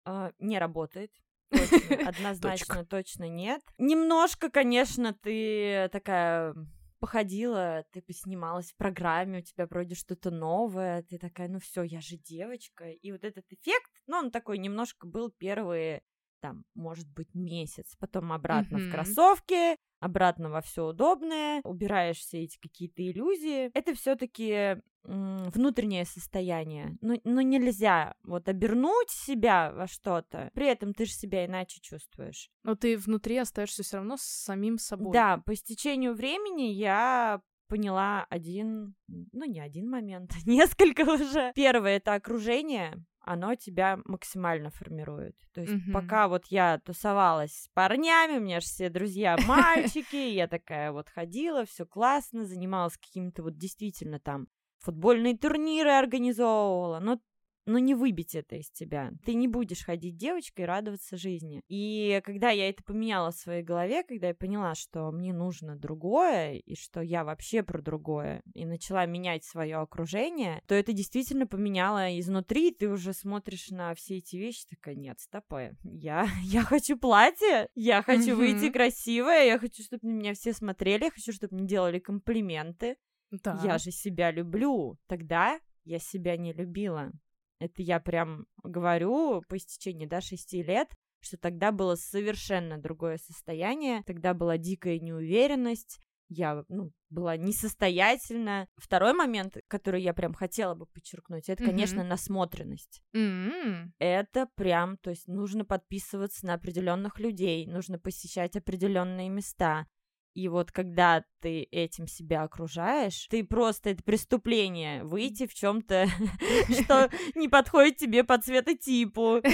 А, 0.04 0.32
не 0.38 0.58
работает. 0.58 1.12
Точно, 1.50 1.78
однозначно, 2.08 2.84
точно 2.86 3.28
нет. 3.28 3.60
Немножко, 3.78 4.50
конечно, 4.50 5.12
ты 5.12 5.88
такая 5.92 6.54
походила, 7.00 7.84
ты 7.90 8.02
поснималась 8.02 8.70
в 8.70 8.76
программе, 8.76 9.40
у 9.40 9.42
тебя 9.42 9.66
вроде 9.66 9.94
что-то 9.94 10.30
новое, 10.30 11.02
ты 11.02 11.18
такая, 11.18 11.48
ну 11.48 11.58
все, 11.58 11.82
я 11.82 12.00
же 12.00 12.16
девочка. 12.16 12.90
И 12.90 13.10
вот 13.10 13.24
этот 13.24 13.44
эффект, 13.50 13.90
ну, 14.06 14.18
он 14.18 14.30
такой 14.30 14.58
немножко 14.58 15.06
был 15.06 15.30
первые, 15.30 16.02
там, 16.40 16.64
может 16.74 17.10
быть, 17.12 17.34
месяц. 17.34 17.96
Потом 17.98 18.32
обратно 18.32 18.78
Мгм. 18.78 18.88
в 18.88 18.92
кроссовки, 18.92 19.76
обратно 20.00 20.50
во 20.50 20.60
все 20.60 20.86
удобное, 20.86 21.60
убираешь 21.64 22.18
все 22.18 22.44
эти 22.44 22.58
какие-то 22.58 23.02
иллюзии. 23.02 23.70
Это 23.74 23.94
все-таки 23.94 24.80
внутреннее 25.04 26.04
состояние. 26.04 26.96
Ну, 27.00 27.20
ну, 27.24 27.40
нельзя 27.40 28.14
вот 28.22 28.48
обернуть 28.48 29.10
себя 29.10 29.72
во 29.72 29.86
что-то, 29.86 30.50
при 30.54 30.66
этом 30.66 30.94
ты 30.94 31.06
же 31.06 31.12
себя 31.12 31.46
иначе 31.46 31.80
чувствуешь. 31.80 32.50
Но 32.62 32.74
ты 32.74 32.96
внутри 32.96 33.38
остаешься 33.38 33.82
все 33.82 33.96
равно 33.96 34.16
с 34.16 34.22
самим 34.22 34.78
собой. 34.78 35.12
Да, 35.12 35.38
по 35.38 35.54
истечению 35.54 36.14
времени 36.14 36.72
я 36.72 37.40
поняла 37.68 38.26
один, 38.28 38.94
ну 39.08 39.44
не 39.44 39.60
один 39.60 39.88
момент, 39.88 40.32
несколько 40.46 41.02
уже. 41.02 41.52
Первое 41.54 41.96
это 41.96 42.14
окружение, 42.14 43.04
оно 43.20 43.54
тебя 43.54 44.00
максимально 44.04 44.70
формирует. 44.70 45.36
То 45.54 45.60
есть 45.60 45.72
Мгм. 45.72 45.92
пока 45.92 46.26
вот 46.28 46.46
я 46.46 46.78
тусовалась 46.80 47.52
с 47.52 47.68
парнями, 47.72 48.38
у 48.38 48.40
меня 48.40 48.60
же 48.60 48.66
все 48.66 48.88
друзья 48.90 49.36
мальчики, 49.46 50.16
я 50.16 50.48
такая 50.48 50.90
вот 50.90 51.08
ходила, 51.08 51.64
все 51.64 51.86
классно, 51.86 52.44
занималась 52.44 52.98
какими-то 52.98 53.44
вот 53.44 53.56
действительно 53.56 54.18
там 54.18 54.48
футбольные 54.80 55.36
турниры 55.36 55.90
организовывала, 55.90 56.98
но 57.00 57.20
но 57.66 57.78
не 57.78 57.94
выбить 57.94 58.34
это 58.34 58.56
из 58.56 58.70
тебя. 58.70 59.12
Ты 59.24 59.34
не 59.34 59.46
будешь 59.46 59.84
ходить 59.84 60.16
девочкой 60.16 60.64
и 60.64 60.68
радоваться 60.68 61.16
жизни. 61.16 61.62
И 61.68 62.20
когда 62.24 62.50
я 62.50 62.68
это 62.68 62.82
поменяла 62.82 63.30
в 63.30 63.36
своей 63.36 63.62
голове, 63.62 64.02
когда 64.02 64.28
я 64.28 64.34
поняла, 64.34 64.74
что 64.74 65.10
мне 65.12 65.32
нужно 65.32 65.76
другое, 65.76 66.54
и 66.54 66.74
что 66.74 67.00
я 67.00 67.24
вообще 67.24 67.62
про 67.62 67.80
другое, 67.80 68.42
и 68.54 68.64
начала 68.64 69.06
менять 69.06 69.44
свое 69.44 69.76
окружение, 69.76 70.62
то 70.66 70.74
это 70.74 70.92
действительно 70.92 71.46
поменяло 71.46 72.18
изнутри. 72.18 72.72
Ты 72.72 72.88
уже 72.88 73.12
смотришь 73.12 73.70
на 73.70 73.94
все 73.94 74.18
эти 74.18 74.36
вещи, 74.36 74.66
такая, 74.68 74.94
нет, 74.94 75.20
стопэ, 75.20 75.76
я, 75.84 76.26
я 76.42 76.62
хочу 76.62 76.98
платье, 76.98 77.68
я 77.74 78.02
хочу 78.02 78.36
выйти 78.36 78.70
красивая, 78.70 79.46
я 79.46 79.58
хочу, 79.58 79.82
чтобы 79.82 80.08
на 80.08 80.12
меня 80.12 80.34
все 80.34 80.52
смотрели, 80.52 81.04
я 81.04 81.10
хочу, 81.10 81.32
чтобы 81.32 81.56
мне 81.56 81.66
делали 81.66 81.98
комплименты. 81.98 82.96
Да. 83.30 83.58
Я 83.62 83.78
же 83.78 83.90
себя 83.90 84.30
люблю. 84.30 84.96
Тогда 85.06 85.60
я 85.84 85.98
себя 85.98 86.36
не 86.36 86.52
любила. 86.52 87.10
Это 87.58 87.82
я 87.82 88.00
прям 88.00 88.46
говорю 88.62 89.42
по 89.48 89.56
истечении, 89.56 90.06
да, 90.06 90.20
шести 90.20 90.62
лет, 90.62 90.88
что 91.20 91.36
тогда 91.36 91.72
было 91.72 91.94
совершенно 91.94 92.78
другое 92.78 93.18
состояние, 93.18 94.02
тогда 94.06 94.32
была 94.32 94.56
дикая 94.56 94.98
неуверенность, 94.98 96.00
я 96.30 96.64
ну, 96.68 96.92
была 97.10 97.36
несостоятельна. 97.36 98.66
Второй 98.76 99.12
момент, 99.12 99.56
который 99.68 100.00
я 100.02 100.14
прям 100.14 100.32
хотела 100.32 100.74
бы 100.74 100.86
подчеркнуть, 100.86 101.48
это, 101.48 101.62
Мгм. 101.62 101.72
конечно, 101.72 102.04
насмотренность. 102.04 103.02
М. 103.12 103.92
Это 103.98 104.46
прям, 104.54 104.96
то 104.98 105.10
есть 105.10 105.26
нужно 105.26 105.64
подписываться 105.64 106.46
на 106.46 106.54
определенных 106.54 107.18
людей, 107.18 107.66
нужно 107.66 107.98
посещать 107.98 108.56
определенные 108.56 109.28
места. 109.28 109.86
И 110.34 110.48
вот 110.48 110.70
когда 110.70 111.24
ты 111.40 111.62
этим 111.64 112.06
себя 112.06 112.42
окружаешь, 112.42 113.26
ты 113.28 113.42
просто 113.44 113.90
это 113.90 114.02
преступление 114.02 115.02
выйти 115.04 115.46
в 115.46 115.54
чем-то, 115.54 116.06
что 116.82 117.10
не 117.34 117.48
подходит 117.48 117.96
тебе 117.96 118.24
по 118.24 118.38
цветотипу. 118.38 119.40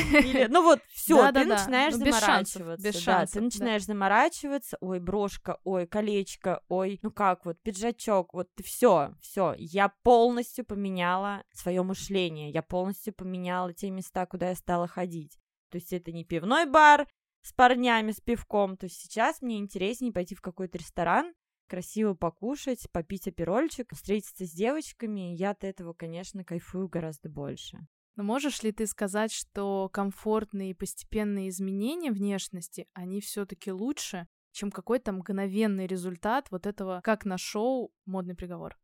Ну 0.49 0.63
вот, 0.63 0.81
все, 0.89 1.33
ты 1.33 1.45
начинаешь 1.45 1.95
Ну, 1.95 1.99
заморачиваться. 2.05 3.05
да, 3.07 3.27
ты 3.27 3.41
начинаешь 3.41 3.85
заморачиваться. 3.85 4.77
Ой, 4.81 5.01
брошка, 5.01 5.59
ой, 5.65 5.87
колечко, 5.87 6.63
ой, 6.69 6.99
ну 7.03 7.11
как 7.11 7.45
вот, 7.47 7.61
пиджачок, 7.63 8.35
вот 8.35 8.49
все, 8.63 9.15
все. 9.21 9.55
Я 9.59 9.93
полностью 10.03 10.65
поменяла 10.65 11.43
свое 11.53 11.83
мышление. 11.83 12.51
Я 12.51 12.63
полностью 12.63 13.13
поменяла 13.15 13.73
те 13.73 13.91
места, 13.91 14.27
куда 14.27 14.51
я 14.51 14.55
стала 14.55 14.87
ходить. 14.87 15.39
То 15.71 15.79
есть 15.79 15.93
это 15.93 16.13
не 16.13 16.25
пивной 16.25 16.67
бар, 16.67 17.07
с 17.47 17.53
парнями, 17.53 18.11
с 18.11 18.21
пивком. 18.21 18.77
То 18.77 18.87
есть 18.87 19.01
сейчас 19.01 19.41
мне 19.41 19.59
интереснее 19.59 20.13
пойти 20.13 20.35
в 20.35 20.41
какой-то 20.41 20.79
ресторан, 20.79 21.33
красиво 21.69 22.15
покушать, 22.15 22.91
попить 22.91 23.29
оперольчик, 23.29 23.95
встретиться 23.95 24.47
с 24.47 24.51
девочками. 24.51 25.33
Я 25.37 25.51
от 25.51 25.63
этого, 25.63 25.93
конечно, 25.93 26.43
кайфую 26.43 26.89
гораздо 26.89 27.29
больше. 27.29 27.79
Но 28.17 28.25
можешь 28.25 28.65
ли 28.65 28.73
ты 28.73 28.87
сказать, 28.89 29.33
что 29.33 29.89
комфортные 29.93 30.71
и 30.71 30.75
постепенные 30.75 31.51
изменения 31.51 32.11
внешности, 32.11 32.89
они 32.95 33.21
все-таки 33.21 33.71
лучше, 33.71 34.27
чем 34.51 34.73
какой-то 34.73 35.13
мгновенный 35.13 35.87
результат 35.87 36.51
вот 36.51 36.67
этого, 36.67 37.01
как 37.05 37.25
на 37.25 37.39
шоу 37.39 37.93
«Модный 38.07 38.35
приговор»? 38.35 38.77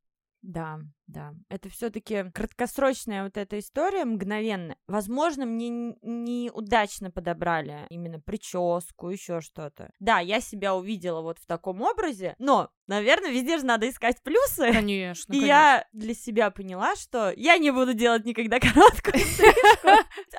Да, 0.42 0.78
да. 1.12 1.34
Это 1.48 1.68
все-таки 1.68 2.30
краткосрочная 2.32 3.24
вот 3.24 3.36
эта 3.36 3.58
история, 3.58 4.04
мгновенная. 4.04 4.76
Возможно, 4.86 5.44
мне 5.44 5.68
неудачно 6.02 7.10
подобрали 7.10 7.86
именно 7.90 8.18
прическу, 8.18 9.10
еще 9.10 9.40
что-то. 9.40 9.90
Да, 10.00 10.20
я 10.20 10.40
себя 10.40 10.74
увидела 10.74 11.20
вот 11.20 11.38
в 11.38 11.46
таком 11.46 11.82
образе, 11.82 12.34
но, 12.38 12.70
наверное, 12.86 13.30
везде 13.30 13.58
же 13.58 13.66
надо 13.66 13.88
искать 13.88 14.22
плюсы. 14.22 14.72
Конечно, 14.72 15.32
И 15.32 15.38
я 15.38 15.86
для 15.92 16.14
себя 16.14 16.50
поняла, 16.50 16.96
что 16.96 17.32
я 17.36 17.58
не 17.58 17.70
буду 17.70 17.92
делать 17.92 18.24
никогда 18.24 18.58
короткую 18.60 19.18
стрижку. 19.18 19.88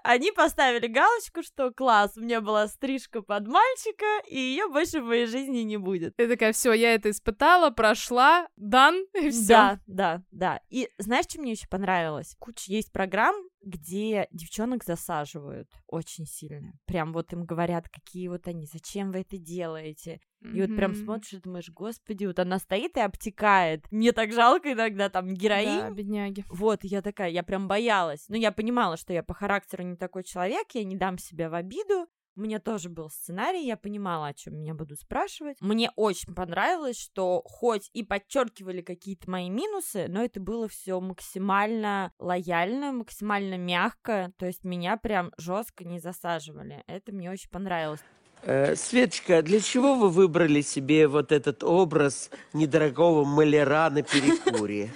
Они 0.03 0.31
поставили 0.31 0.87
галочку, 0.87 1.43
что 1.43 1.71
класс, 1.71 2.13
у 2.17 2.21
меня 2.21 2.41
была 2.41 2.67
стрижка 2.67 3.21
под 3.21 3.47
мальчика, 3.47 4.05
и 4.27 4.37
ее 4.37 4.67
больше 4.67 5.01
в 5.01 5.05
моей 5.05 5.27
жизни 5.27 5.59
не 5.59 5.77
будет. 5.77 6.15
Ты 6.15 6.27
такая, 6.27 6.51
все, 6.53 6.73
я 6.73 6.95
это 6.95 7.11
испытала, 7.11 7.69
прошла, 7.69 8.47
дан, 8.55 9.05
и 9.13 9.29
все. 9.29 9.47
Да, 9.47 9.79
да, 9.85 10.23
да. 10.31 10.59
И 10.69 10.89
знаешь, 10.97 11.25
что 11.29 11.39
мне 11.39 11.51
еще 11.51 11.67
понравилось? 11.67 12.35
Куча 12.39 12.71
есть 12.71 12.91
программ, 12.91 13.35
где 13.61 14.27
девчонок 14.31 14.83
засаживают 14.83 15.69
очень 15.87 16.25
сильно. 16.25 16.73
Прям 16.85 17.13
вот 17.13 17.31
им 17.33 17.45
говорят, 17.45 17.89
какие 17.89 18.27
вот 18.27 18.47
они, 18.47 18.65
зачем 18.65 19.11
вы 19.11 19.19
это 19.19 19.37
делаете. 19.37 20.19
И 20.41 20.61
вот 20.61 20.75
прям 20.75 20.93
смотришь 20.93 21.33
и 21.33 21.39
думаешь, 21.39 21.69
господи, 21.69 22.25
вот 22.25 22.37
она 22.37 22.59
стоит 22.59 22.97
и 22.97 22.99
обтекает. 22.99 23.89
Мне 23.91 24.11
так 24.11 24.33
жалко 24.33 24.73
иногда 24.73 25.09
там 25.09 25.33
героинь. 25.33 25.79
Да, 25.79 25.89
бедняги. 25.89 26.43
Вот, 26.49 26.83
я 26.83 27.01
такая, 27.01 27.29
я 27.29 27.43
прям 27.43 27.69
боялась. 27.69 28.25
Но 28.27 28.35
я 28.35 28.51
понимала, 28.51 28.97
что 28.97 29.13
я 29.13 29.23
по 29.23 29.33
характеру 29.33 29.83
не 29.83 29.95
такой 29.95 30.23
человек, 30.23 30.67
я 30.73 30.83
не 30.83 30.97
дам 30.97 31.17
себя 31.17 31.49
в 31.49 31.53
обиду. 31.53 32.07
У 32.35 32.41
меня 32.41 32.59
тоже 32.59 32.89
был 32.89 33.09
сценарий, 33.09 33.65
я 33.65 33.77
понимала, 33.77 34.27
о 34.27 34.33
чем 34.33 34.57
меня 34.57 34.73
будут 34.73 34.99
спрашивать. 34.99 35.57
Мне 35.61 35.91
очень 35.95 36.33
понравилось, 36.33 36.99
что 36.99 37.43
хоть 37.45 37.91
и 37.93 38.03
подчеркивали 38.03 38.81
какие-то 38.81 39.29
мои 39.29 39.51
минусы, 39.51 40.07
но 40.09 40.23
это 40.23 40.39
было 40.39 40.67
все 40.67 40.99
максимально 40.99 42.11
лояльно, 42.17 42.91
максимально 42.91 43.57
мягко. 43.57 44.31
То 44.37 44.47
есть 44.47 44.63
меня 44.63 44.97
прям 44.97 45.31
жестко 45.37 45.83
не 45.83 45.99
засаживали. 45.99 46.83
Это 46.87 47.11
мне 47.11 47.29
очень 47.29 47.51
понравилось. 47.51 48.01
Э, 48.41 48.75
Светочка, 48.75 49.43
для 49.43 49.59
чего 49.59 49.93
вы 49.93 50.09
выбрали 50.09 50.61
себе 50.61 51.07
вот 51.07 51.31
этот 51.31 51.63
образ 51.63 52.31
недорогого 52.51 53.23
маляра 53.25 53.89
на 53.91 54.01
перекуре? 54.01 54.91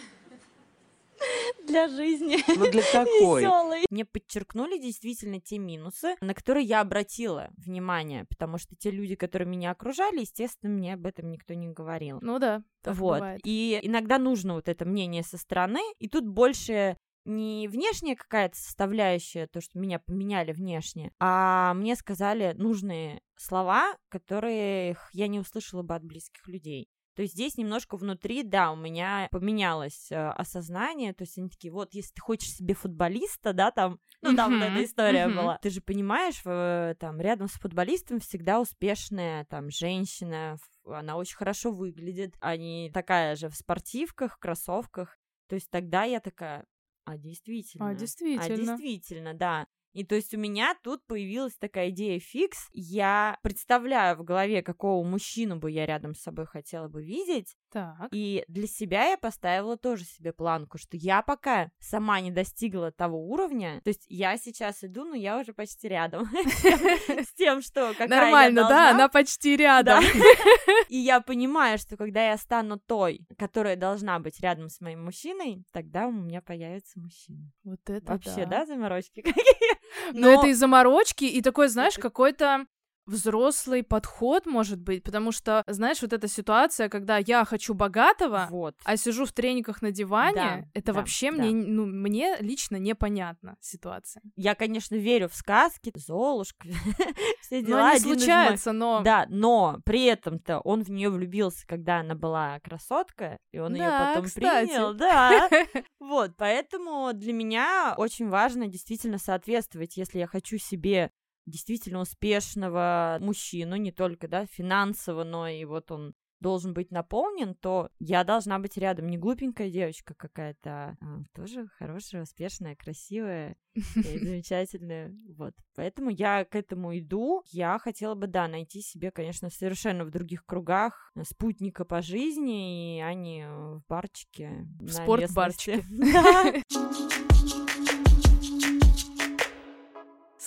Для 1.67 1.87
жизни. 1.87 2.37
Ну 2.55 2.71
для 2.71 2.81
какой? 2.91 3.41
Веселый. 3.41 3.85
Мне 3.89 4.05
подчеркнули 4.05 4.77
действительно 4.77 5.39
те 5.39 5.57
минусы, 5.57 6.15
на 6.21 6.33
которые 6.33 6.65
я 6.65 6.81
обратила 6.81 7.49
внимание, 7.57 8.25
потому 8.25 8.57
что 8.57 8.75
те 8.75 8.91
люди, 8.91 9.15
которые 9.15 9.47
меня 9.47 9.71
окружали, 9.71 10.21
естественно, 10.21 10.71
мне 10.71 10.93
об 10.93 11.05
этом 11.05 11.29
никто 11.29 11.53
не 11.53 11.67
говорил. 11.67 12.19
Ну 12.21 12.39
да, 12.39 12.63
так 12.81 12.95
вот. 12.95 13.15
бывает. 13.15 13.41
И 13.43 13.79
иногда 13.81 14.17
нужно 14.17 14.53
вот 14.53 14.69
это 14.69 14.85
мнение 14.85 15.23
со 15.23 15.37
стороны, 15.37 15.81
и 15.99 16.07
тут 16.07 16.27
больше 16.27 16.97
не 17.27 17.67
внешняя 17.67 18.15
какая-то 18.15 18.55
составляющая, 18.57 19.47
то, 19.47 19.61
что 19.61 19.77
меня 19.77 19.99
поменяли 19.99 20.53
внешне, 20.53 21.11
а 21.19 21.73
мне 21.73 21.95
сказали 21.95 22.53
нужные 22.53 23.21
слова, 23.35 23.97
которых 24.09 25.09
я 25.13 25.27
не 25.27 25.39
услышала 25.39 25.83
бы 25.83 25.93
от 25.95 26.03
близких 26.03 26.47
людей. 26.47 26.89
То 27.17 27.23
есть 27.23 27.33
здесь 27.33 27.57
немножко 27.57 27.97
внутри, 27.97 28.43
да, 28.43 28.71
у 28.71 28.75
меня 28.75 29.27
поменялось 29.31 30.11
э, 30.11 30.15
осознание, 30.15 31.13
то 31.13 31.23
есть 31.23 31.35
они 31.39 31.49
такие, 31.49 31.73
вот, 31.73 31.95
если 31.95 32.13
ты 32.13 32.21
хочешь 32.21 32.53
себе 32.53 32.75
футболиста, 32.75 33.53
да, 33.53 33.71
там, 33.71 33.99
ну, 34.21 34.35
там 34.35 34.53
вот 34.53 34.61
эта 34.61 34.85
история 34.85 35.27
была. 35.27 35.57
Ты 35.57 35.71
же 35.71 35.81
понимаешь, 35.81 36.39
э, 36.45 36.93
там, 36.99 37.19
рядом 37.19 37.47
с 37.47 37.53
футболистом 37.53 38.19
всегда 38.19 38.61
успешная, 38.61 39.45
там, 39.45 39.71
женщина, 39.71 40.57
она 40.85 41.17
очень 41.17 41.37
хорошо 41.37 41.71
выглядит, 41.71 42.35
а 42.39 42.55
не 42.55 42.91
такая 42.93 43.35
же 43.35 43.49
в 43.49 43.55
спортивках, 43.55 44.37
кроссовках. 44.37 45.17
То 45.47 45.55
есть 45.55 45.71
тогда 45.71 46.03
я 46.03 46.19
такая, 46.19 46.67
а 47.05 47.17
действительно. 47.17 47.89
А, 47.89 47.95
действительно. 47.95 48.43
А 48.45 48.49
действительно, 48.77 49.33
да. 49.33 49.67
И 49.97 50.03
то 50.03 50.13
есть 50.13 50.31
у 50.35 50.37
меня 50.37 50.75
тут 50.83 51.03
появилась 51.07 51.57
такая 51.57 51.89
идея 51.89 52.19
фикс. 52.19 52.67
Я 52.71 53.39
представляю 53.41 54.15
в 54.15 54.23
голове, 54.23 54.61
какого 54.61 55.03
мужчину 55.03 55.55
бы 55.55 55.71
я 55.71 55.87
рядом 55.87 56.13
с 56.13 56.21
собой 56.21 56.45
хотела 56.45 56.87
бы 56.87 57.03
видеть. 57.03 57.55
Так. 57.71 58.07
И 58.11 58.45
для 58.47 58.67
себя 58.67 59.09
я 59.09 59.17
поставила 59.17 59.77
тоже 59.77 60.05
себе 60.05 60.31
планку, 60.31 60.77
что 60.77 60.95
я 60.95 61.21
пока 61.21 61.69
сама 61.79 62.21
не 62.21 62.31
достигла 62.31 62.91
того 62.91 63.19
уровня. 63.27 63.81
То 63.83 63.89
есть 63.89 64.05
я 64.07 64.37
сейчас 64.37 64.83
иду, 64.83 65.03
но 65.03 65.15
я 65.15 65.39
уже 65.39 65.53
почти 65.53 65.87
рядом 65.87 66.25
с 67.07 67.33
тем, 67.35 67.61
что 67.61 67.91
какая 67.91 68.07
Нормально, 68.07 68.67
да, 68.67 68.91
она 68.91 69.09
почти 69.09 69.57
рядом. 69.57 70.03
И 70.89 70.97
я 70.97 71.19
понимаю, 71.19 71.77
что 71.77 71.97
когда 71.97 72.29
я 72.29 72.37
стану 72.37 72.79
той, 72.79 73.27
которая 73.37 73.75
должна 73.75 74.19
быть 74.19 74.39
рядом 74.39 74.69
с 74.69 74.79
моим 74.79 75.03
мужчиной, 75.03 75.63
тогда 75.73 76.07
у 76.07 76.11
меня 76.11 76.41
появится 76.41 76.99
мужчина. 76.99 77.51
Вот 77.63 77.79
это 77.87 78.13
Вообще, 78.13 78.45
да. 78.45 78.59
да, 78.59 78.65
заморочки 78.65 79.21
какие? 79.21 79.77
Но 80.13 80.29
это 80.29 80.47
и 80.47 80.53
заморочки, 80.53 81.25
и 81.25 81.41
такой, 81.41 81.67
знаешь, 81.67 81.97
какой-то 81.97 82.65
взрослый 83.07 83.83
подход, 83.83 84.45
может 84.45 84.79
быть, 84.79 85.03
потому 85.03 85.31
что, 85.31 85.63
знаешь, 85.67 86.01
вот 86.01 86.13
эта 86.13 86.27
ситуация, 86.27 86.89
когда 86.89 87.17
я 87.17 87.45
хочу 87.45 87.73
богатого, 87.73 88.47
Вот. 88.51 88.75
а 88.83 88.97
сижу 88.97 89.25
в 89.25 89.31
трениках 89.31 89.81
на 89.81 89.91
диване, 89.91 90.35
Да, 90.35 90.63
это 90.73 90.87
да, 90.87 90.99
вообще 90.99 91.31
да. 91.31 91.37
мне, 91.37 91.51
ну, 91.51 91.85
мне 91.85 92.35
лично 92.39 92.75
непонятна 92.77 93.55
ситуация. 93.61 94.21
Я, 94.35 94.53
конечно, 94.55 94.95
верю 94.95 95.29
в 95.29 95.35
сказки, 95.35 95.91
Золушка, 95.95 96.67
все 97.41 97.61
Но 97.61 97.67
дела. 97.67 97.91
не 97.91 97.97
из 97.97 98.05
моих- 98.05 98.17
случается, 98.19 98.71
но... 98.73 99.01
Да, 99.03 99.25
но 99.29 99.79
при 99.85 100.05
этом-то 100.05 100.59
он 100.59 100.83
в 100.83 100.89
нее 100.91 101.09
влюбился, 101.09 101.65
когда 101.65 101.99
она 102.01 102.13
была 102.15 102.59
красотка, 102.59 103.37
и 103.51 103.59
он 103.59 103.73
ее 103.75 103.89
потом 103.89 104.25
принял, 104.29 104.93
да. 104.93 105.49
Вот, 105.99 106.31
поэтому 106.37 107.11
для 107.13 107.33
меня 107.33 107.93
очень 107.97 108.29
важно 108.29 108.67
действительно 108.67 109.17
соответствовать, 109.17 109.97
если 109.97 110.19
я 110.19 110.27
хочу 110.27 110.57
себе 110.57 111.11
действительно 111.47 112.01
успешного 112.01 113.17
мужчину, 113.19 113.75
не 113.77 113.91
только, 113.91 114.27
да, 114.27 114.45
финансово, 114.45 115.23
но 115.23 115.47
и 115.47 115.65
вот 115.65 115.91
он 115.91 116.13
должен 116.39 116.73
быть 116.73 116.91
наполнен, 116.91 117.55
то 117.55 117.89
я 117.99 118.23
должна 118.23 118.59
быть 118.59 118.77
рядом 118.77 119.07
не 119.07 119.17
глупенькая 119.17 119.69
девочка 119.69 120.13
какая-то, 120.13 120.97
а 121.01 121.19
тоже 121.33 121.67
хорошая, 121.77 122.23
успешная, 122.23 122.75
красивая 122.75 123.55
и 123.73 123.81
замечательная. 124.19 125.15
Вот. 125.35 125.53
Поэтому 125.75 126.09
я 126.09 126.45
к 126.45 126.55
этому 126.55 126.97
иду. 126.97 127.43
Я 127.47 127.79
хотела 127.79 128.15
бы, 128.15 128.27
да, 128.27 128.47
найти 128.47 128.81
себе, 128.81 129.11
конечно, 129.11 129.49
совершенно 129.49 130.05
в 130.05 130.11
других 130.11 130.45
кругах 130.45 131.11
спутника 131.23 131.85
по 131.85 132.01
жизни, 132.01 133.01
а 133.03 133.13
не 133.13 133.47
в 133.47 133.81
барчике. 133.87 134.67
В 134.79 134.89
спортбарчике. 134.89 135.83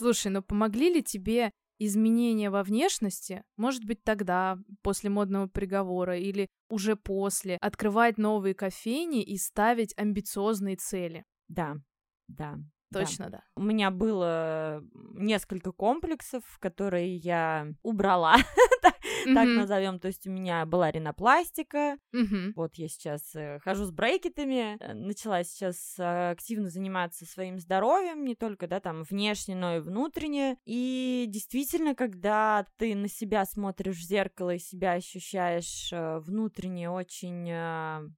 Да. 0.00 0.04
Слушай, 0.04 0.32
ну 0.32 0.42
помогли 0.42 0.92
ли 0.92 1.02
тебе 1.02 1.52
изменения 1.78 2.50
во 2.50 2.62
внешности, 2.62 3.42
может 3.56 3.84
быть, 3.84 4.04
тогда, 4.04 4.58
после 4.82 5.10
модного 5.10 5.46
приговора, 5.46 6.18
или 6.18 6.48
уже 6.68 6.94
после, 6.94 7.56
открывать 7.60 8.18
новые 8.18 8.54
кофейни 8.54 9.22
и 9.22 9.38
ставить 9.38 9.94
амбициозные 9.96 10.76
цели? 10.76 11.24
Да, 11.48 11.76
да. 12.28 12.58
да. 12.90 13.00
Точно, 13.00 13.30
да. 13.30 13.42
У 13.56 13.62
меня 13.62 13.90
было 13.90 14.84
несколько 15.14 15.72
комплексов, 15.72 16.44
которые 16.60 17.16
я 17.16 17.72
убрала, 17.82 18.36
так 18.82 18.94
Мгм, 19.26 19.54
назовем. 19.56 19.98
То 20.00 20.09
есть 20.09 20.26
у 20.26 20.30
меня 20.30 20.64
была 20.66 20.90
ринопластика. 20.90 21.96
Вот 22.56 22.74
я 22.76 22.88
сейчас 22.88 23.35
э, 23.35 23.59
хожу 23.61 23.85
с 23.85 23.90
брекетами, 23.92 24.76
э, 24.80 24.94
начала 24.94 25.42
сейчас 25.44 25.96
э, 25.98 26.30
активно 26.30 26.68
заниматься 26.68 27.26
своим 27.26 27.59
здоровьем, 27.59 28.24
не 28.24 28.35
только, 28.35 28.66
да, 28.66 28.80
там, 28.80 29.02
внешне, 29.02 29.54
но 29.54 29.76
и 29.76 29.80
внутренне. 29.80 30.56
И 30.64 31.26
действительно, 31.28 31.94
когда 31.94 32.66
ты 32.78 32.94
на 32.94 33.09
себя 33.09 33.44
смотришь 33.44 33.96
в 33.96 34.06
зеркало 34.06 34.54
и 34.54 34.59
себя 34.59 34.92
ощущаешь 34.92 35.90
внутренне 35.92 36.90
очень, 36.90 37.46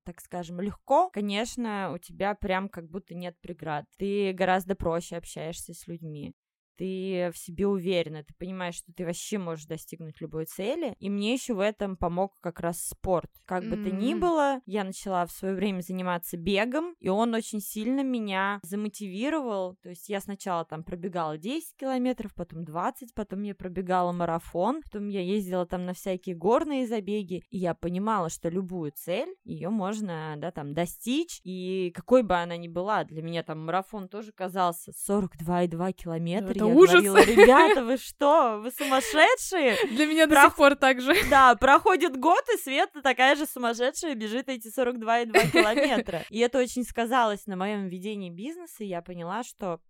так 0.05 0.21
скажем, 0.21 0.61
легко, 0.61 1.11
конечно, 1.11 1.93
у 1.95 1.99
тебя 1.99 2.35
прям 2.35 2.69
как 2.69 2.89
будто 2.89 3.15
нет 3.15 3.37
преград. 3.41 3.85
Ты 3.99 4.33
гораздо 4.33 4.75
проще 4.75 5.17
общаешься 5.17 5.75
с 5.75 5.87
людьми 5.87 6.35
ты 6.77 7.31
в 7.33 7.39
себе 7.39 7.67
уверена, 7.67 8.25
ты 8.25 8.35
понимаешь, 8.39 8.77
что 8.77 8.93
ты 8.93 9.05
вообще 9.05 9.39
можешь 9.39 9.67
достигнуть 9.67 10.21
любой 10.21 10.47
цели. 10.47 10.95
И 10.99 11.11
мне 11.11 11.33
еще 11.35 11.55
в 11.55 11.61
этом 11.61 11.97
помог 11.97 12.39
как 12.41 12.61
раз 12.61 12.81
спорт. 12.81 13.31
Как 13.45 13.65
бы 13.65 13.77
то 13.77 13.91
ни 13.91 14.15
было, 14.15 14.61
я 14.67 14.85
начала 14.85 15.27
в 15.27 15.33
свое 15.33 15.55
время 15.55 15.81
заниматься 15.81 16.37
бегом, 16.37 16.95
и 17.01 17.09
он 17.09 17.35
очень 17.35 17.61
сильно 17.61 18.03
меня 18.03 18.61
замотивировал. 18.63 19.77
То 19.83 19.91
есть 19.91 20.09
я 20.09 20.21
сначала 20.21 20.65
там 20.65 20.85
пробегала 20.85 21.39
10 21.39 21.77
километров, 21.77 22.35
потом 22.35 22.65
20, 22.65 23.15
потом 23.15 23.43
я 23.43 23.55
пробегала 23.55 24.13
марафон, 24.13 24.83
потом 24.83 25.09
я 25.09 25.21
ездила 25.21 25.67
там 25.67 25.85
на 25.85 25.95
всякие 25.95 26.37
горные 26.37 26.87
забеги, 26.87 27.43
и 27.51 27.59
я 27.59 27.75
понимала, 27.75 28.29
что 28.29 28.49
любую 28.49 28.93
цель, 28.95 29.35
ее 29.45 29.71
можно, 29.71 30.35
да, 30.39 30.51
там, 30.51 30.75
достичь, 30.75 31.41
и 31.45 31.93
какой 31.95 32.23
бы 32.23 32.37
она 32.37 32.57
ни 32.57 32.69
была, 32.69 33.05
для 33.05 33.23
меня 33.23 33.43
там 33.43 33.65
марафон 33.65 34.09
тоже 34.09 34.33
казался 34.33 34.93
42,2 34.93 35.93
километра. 35.93 36.62
Это 36.67 36.73
я 36.73 36.83
ужас. 36.83 37.05
говорила, 37.05 37.25
ребята, 37.25 37.85
вы 37.85 37.97
что, 37.97 38.61
вы 38.63 38.71
сумасшедшие? 38.71 39.77
Для 39.91 40.07
меня 40.07 40.27
до 40.27 40.37
сих 40.43 40.57
пор 40.57 40.77
так 40.77 41.01
же. 41.01 41.15
Да, 41.31 41.55
проходит 41.55 42.17
год, 42.19 42.43
и 42.55 42.59
Света 42.59 43.03
такая 43.03 43.37
же 43.37 43.47
сумасшедшая 43.47 44.15
бежит 44.15 44.49
эти 44.49 44.69
42,2 44.69 45.51
километра. 45.53 46.23
И 46.31 46.39
это 46.39 46.59
очень 46.59 46.85
сказалось 46.85 47.47
на 47.47 47.57
моем 47.57 47.89
ведении 47.89 48.31
бизнеса, 48.31 48.85
и 48.85 48.87
я 48.87 49.03
поняла, 49.03 49.43
что, 49.43 49.81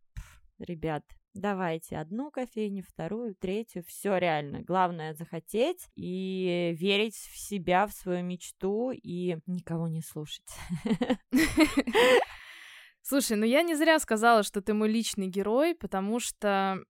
ребят, 0.59 1.05
давайте 1.35 1.97
одну 1.97 2.31
кофейню, 2.31 2.83
вторую, 2.83 3.35
третью, 3.35 3.85
все 3.87 4.17
реально. 4.17 4.63
Главное 4.63 5.15
захотеть 5.15 5.89
и 5.97 6.75
верить 6.79 7.17
в 7.17 7.39
себя, 7.39 7.87
в 7.87 7.93
свою 7.93 8.23
мечту 8.23 8.91
и 8.91 9.37
никого 9.47 9.89
не 9.89 10.03
слушать. 10.03 10.49
Слушай, 13.13 13.37
ну 13.37 13.45
я 13.45 13.61
не 13.61 13.75
зря 13.75 13.99
сказала, 13.99 14.43
что 14.43 14.63
ты 14.63 14.73
мой 14.73 14.89
личный 14.89 15.27
герой, 15.27 15.75
потому 15.75 16.19
что 16.19 16.83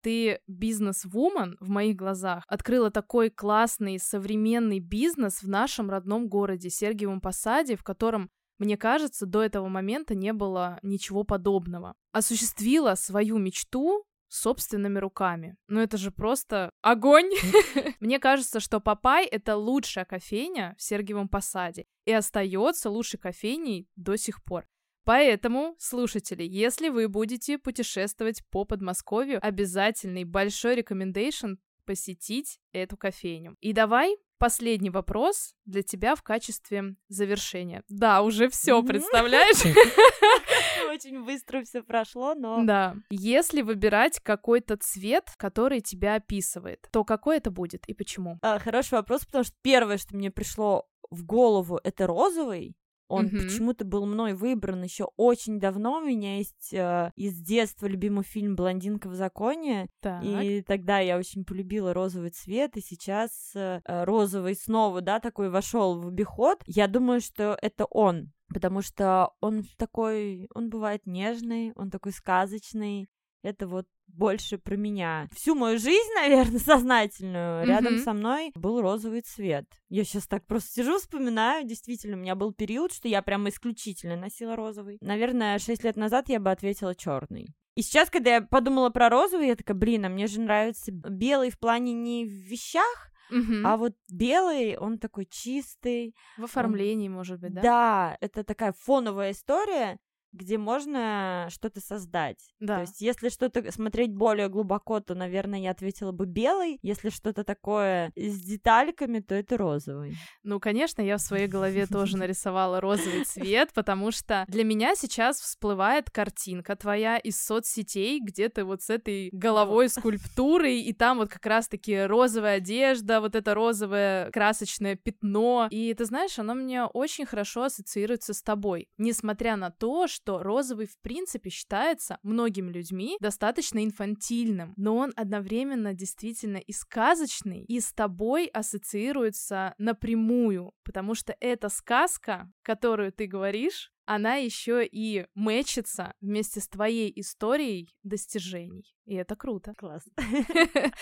ты 0.00 0.38
бизнес-вумен 0.46 1.56
в 1.58 1.68
моих 1.68 1.96
глазах, 1.96 2.44
открыла 2.46 2.92
такой 2.92 3.30
классный 3.30 3.98
современный 3.98 4.78
бизнес 4.78 5.42
в 5.42 5.48
нашем 5.48 5.90
родном 5.90 6.28
городе 6.28 6.70
Сергиевом 6.70 7.20
Посаде, 7.20 7.74
в 7.74 7.82
котором, 7.82 8.30
мне 8.58 8.76
кажется, 8.76 9.26
до 9.26 9.42
этого 9.42 9.66
момента 9.66 10.14
не 10.14 10.32
было 10.32 10.78
ничего 10.82 11.24
подобного. 11.24 11.94
Осуществила 12.12 12.94
свою 12.94 13.38
мечту 13.38 14.04
собственными 14.28 15.00
руками. 15.00 15.56
Ну 15.66 15.80
это 15.80 15.96
же 15.96 16.12
просто 16.12 16.70
огонь! 16.80 17.30
Мне 17.98 18.20
кажется, 18.20 18.60
что 18.60 18.78
Папай— 18.78 19.26
это 19.26 19.56
лучшая 19.56 20.04
кофейня 20.04 20.76
в 20.78 20.82
Сергиевом 20.82 21.28
Посаде 21.28 21.86
и 22.04 22.12
остается 22.12 22.88
лучшей 22.88 23.18
кофейней 23.18 23.88
до 23.96 24.16
сих 24.16 24.44
пор. 24.44 24.64
Поэтому, 25.06 25.76
слушатели, 25.78 26.42
если 26.42 26.88
вы 26.88 27.08
будете 27.08 27.58
путешествовать 27.58 28.42
по 28.50 28.64
Подмосковью, 28.64 29.38
обязательный 29.40 30.24
большой 30.24 30.74
рекомендейшн 30.74 31.54
посетить 31.84 32.58
эту 32.72 32.96
кофейню. 32.96 33.56
И 33.60 33.72
давай 33.72 34.16
последний 34.38 34.90
вопрос 34.90 35.54
для 35.64 35.84
тебя 35.84 36.16
в 36.16 36.24
качестве 36.24 36.96
завершения. 37.06 37.84
Да, 37.88 38.22
уже 38.22 38.48
все, 38.50 38.82
представляешь? 38.82 39.64
очень 40.90 41.24
быстро 41.24 41.62
все 41.62 41.84
прошло, 41.84 42.34
но... 42.34 42.64
Да. 42.64 42.96
Если 43.08 43.62
выбирать 43.62 44.18
какой-то 44.18 44.76
цвет, 44.76 45.30
который 45.36 45.80
тебя 45.80 46.16
описывает, 46.16 46.88
то 46.90 47.04
какой 47.04 47.36
это 47.36 47.52
будет 47.52 47.86
и 47.86 47.94
почему? 47.94 48.38
А, 48.42 48.58
хороший 48.58 48.94
вопрос, 48.94 49.24
потому 49.24 49.44
что 49.44 49.54
первое, 49.62 49.98
что 49.98 50.16
мне 50.16 50.32
пришло 50.32 50.88
в 51.10 51.24
голову, 51.24 51.78
это 51.84 52.08
розовый. 52.08 52.74
Он 53.08 53.26
Мгм. 53.26 53.38
почему-то 53.42 53.84
был 53.84 54.04
мной 54.06 54.34
выбран 54.34 54.82
еще 54.82 55.08
очень 55.16 55.60
давно. 55.60 55.98
У 55.98 56.04
меня 56.04 56.38
есть 56.38 56.72
э, 56.72 57.12
из 57.14 57.38
детства 57.40 57.86
любимый 57.86 58.24
фильм 58.24 58.56
«Блондинка 58.56 59.08
в 59.08 59.14
законе». 59.14 59.88
Так. 60.00 60.24
И 60.24 60.62
тогда 60.62 60.98
я 60.98 61.16
очень 61.16 61.44
полюбила 61.44 61.94
розовый 61.94 62.30
цвет, 62.30 62.76
и 62.76 62.80
сейчас 62.80 63.52
э, 63.54 63.80
э, 63.84 64.04
розовый 64.04 64.56
снова, 64.56 65.00
да, 65.00 65.20
такой 65.20 65.50
вошел 65.50 66.00
в 66.00 66.08
обиход. 66.08 66.62
Я 66.66 66.88
думаю, 66.88 67.20
что 67.20 67.56
это 67.62 67.84
он, 67.84 68.32
потому 68.52 68.82
что 68.82 69.30
он 69.40 69.64
такой, 69.76 70.48
он 70.54 70.68
бывает 70.68 71.06
нежный, 71.06 71.72
он 71.76 71.90
такой 71.90 72.12
сказочный. 72.12 73.08
Это 73.42 73.68
вот 73.68 73.86
больше 74.16 74.58
про 74.58 74.76
меня. 74.76 75.28
Всю 75.34 75.54
мою 75.54 75.78
жизнь, 75.78 76.10
наверное, 76.16 76.58
сознательную, 76.58 77.66
рядом 77.66 77.94
Мгм. 77.94 78.02
со 78.02 78.12
мной 78.12 78.52
был 78.54 78.80
розовый 78.80 79.20
цвет. 79.20 79.66
Я 79.88 80.04
сейчас 80.04 80.26
так 80.26 80.46
просто 80.46 80.70
сижу, 80.72 80.98
вспоминаю. 80.98 81.64
Действительно, 81.66 82.16
у 82.16 82.20
меня 82.20 82.34
был 82.34 82.52
период, 82.52 82.92
что 82.92 83.08
я 83.08 83.22
прямо 83.22 83.48
исключительно 83.50 84.16
носила 84.16 84.56
розовый. 84.56 84.98
Наверное, 85.00 85.58
6 85.58 85.84
лет 85.84 85.96
назад 85.96 86.28
я 86.28 86.40
бы 86.40 86.50
ответила 86.50 86.94
черный. 86.94 87.48
И 87.74 87.82
сейчас, 87.82 88.08
когда 88.08 88.36
я 88.36 88.40
подумала 88.40 88.88
про 88.90 89.10
розовый, 89.10 89.48
я 89.48 89.56
такая, 89.56 89.76
блин, 89.76 90.06
а 90.06 90.08
мне 90.08 90.26
же 90.26 90.40
нравится 90.40 90.90
белый 90.92 91.50
в 91.50 91.58
плане 91.58 91.92
не 91.92 92.24
в 92.24 92.30
вещах, 92.30 93.10
Мгм. 93.28 93.66
а 93.66 93.76
вот 93.76 93.92
белый, 94.08 94.78
он 94.78 94.98
такой 94.98 95.26
чистый. 95.26 96.14
В 96.38 96.44
оформлении, 96.44 97.08
может 97.08 97.40
быть, 97.40 97.52
да? 97.52 97.60
Да, 97.60 98.16
это 98.20 98.44
такая 98.44 98.72
фоновая 98.72 99.32
история, 99.32 99.98
где 100.36 100.58
можно 100.58 101.48
что-то 101.50 101.80
создать. 101.80 102.38
Да. 102.60 102.76
То 102.76 102.80
есть, 102.82 103.00
если 103.00 103.28
что-то 103.28 103.70
смотреть 103.72 104.12
более 104.14 104.48
глубоко, 104.48 105.00
то, 105.00 105.14
наверное, 105.14 105.60
я 105.60 105.70
ответила 105.70 106.12
бы 106.12 106.26
белый. 106.26 106.78
Если 106.82 107.10
что-то 107.10 107.44
такое 107.44 108.12
с 108.14 108.40
детальками, 108.40 109.20
то 109.20 109.34
это 109.34 109.56
розовый. 109.56 110.16
Ну, 110.42 110.60
конечно, 110.60 111.00
я 111.02 111.16
в 111.16 111.20
своей 111.20 111.46
голове 111.46 111.86
тоже 111.86 112.16
нарисовала 112.16 112.80
розовый 112.80 113.24
цвет, 113.24 113.72
потому 113.74 114.10
что 114.10 114.44
для 114.48 114.64
меня 114.64 114.94
сейчас 114.94 115.40
всплывает 115.40 116.10
картинка 116.10 116.76
твоя 116.76 117.16
из 117.18 117.42
соцсетей, 117.42 118.20
где 118.20 118.48
ты 118.48 118.64
вот 118.64 118.82
с 118.82 118.90
этой 118.90 119.30
головой 119.32 119.88
скульптурой, 119.88 120.80
и 120.80 120.92
там 120.92 121.18
вот 121.18 121.30
как 121.30 121.46
раз-таки 121.46 122.02
розовая 122.04 122.56
одежда, 122.56 123.20
вот 123.20 123.34
это 123.34 123.54
розовое 123.54 124.30
красочное 124.30 124.96
пятно. 124.96 125.68
И 125.70 125.94
ты 125.94 126.04
знаешь, 126.04 126.38
оно 126.38 126.54
мне 126.54 126.84
очень 126.84 127.26
хорошо 127.26 127.64
ассоциируется 127.64 128.34
с 128.34 128.42
тобой, 128.42 128.88
несмотря 128.98 129.56
на 129.56 129.70
то, 129.70 130.06
что 130.06 130.25
розовый 130.26 130.86
в 130.86 130.98
принципе 131.00 131.50
считается 131.50 132.18
многими 132.22 132.70
людьми 132.70 133.16
достаточно 133.20 133.84
инфантильным, 133.84 134.74
но 134.76 134.96
он 134.96 135.12
одновременно 135.16 135.94
действительно 135.94 136.58
и 136.58 136.72
сказочный, 136.72 137.64
и 137.64 137.80
с 137.80 137.92
тобой 137.92 138.46
ассоциируется 138.46 139.74
напрямую, 139.78 140.72
потому 140.84 141.14
что 141.14 141.36
эта 141.40 141.68
сказка, 141.68 142.50
которую 142.62 143.12
ты 143.12 143.26
говоришь, 143.26 143.92
она 144.06 144.36
еще 144.36 144.86
и 144.86 145.26
мэчится 145.34 146.14
вместе 146.20 146.60
с 146.60 146.68
твоей 146.68 147.12
историей 147.20 147.94
достижений. 148.02 148.94
И 149.04 149.14
это 149.14 149.36
круто. 149.36 149.74
Класс. 149.76 150.02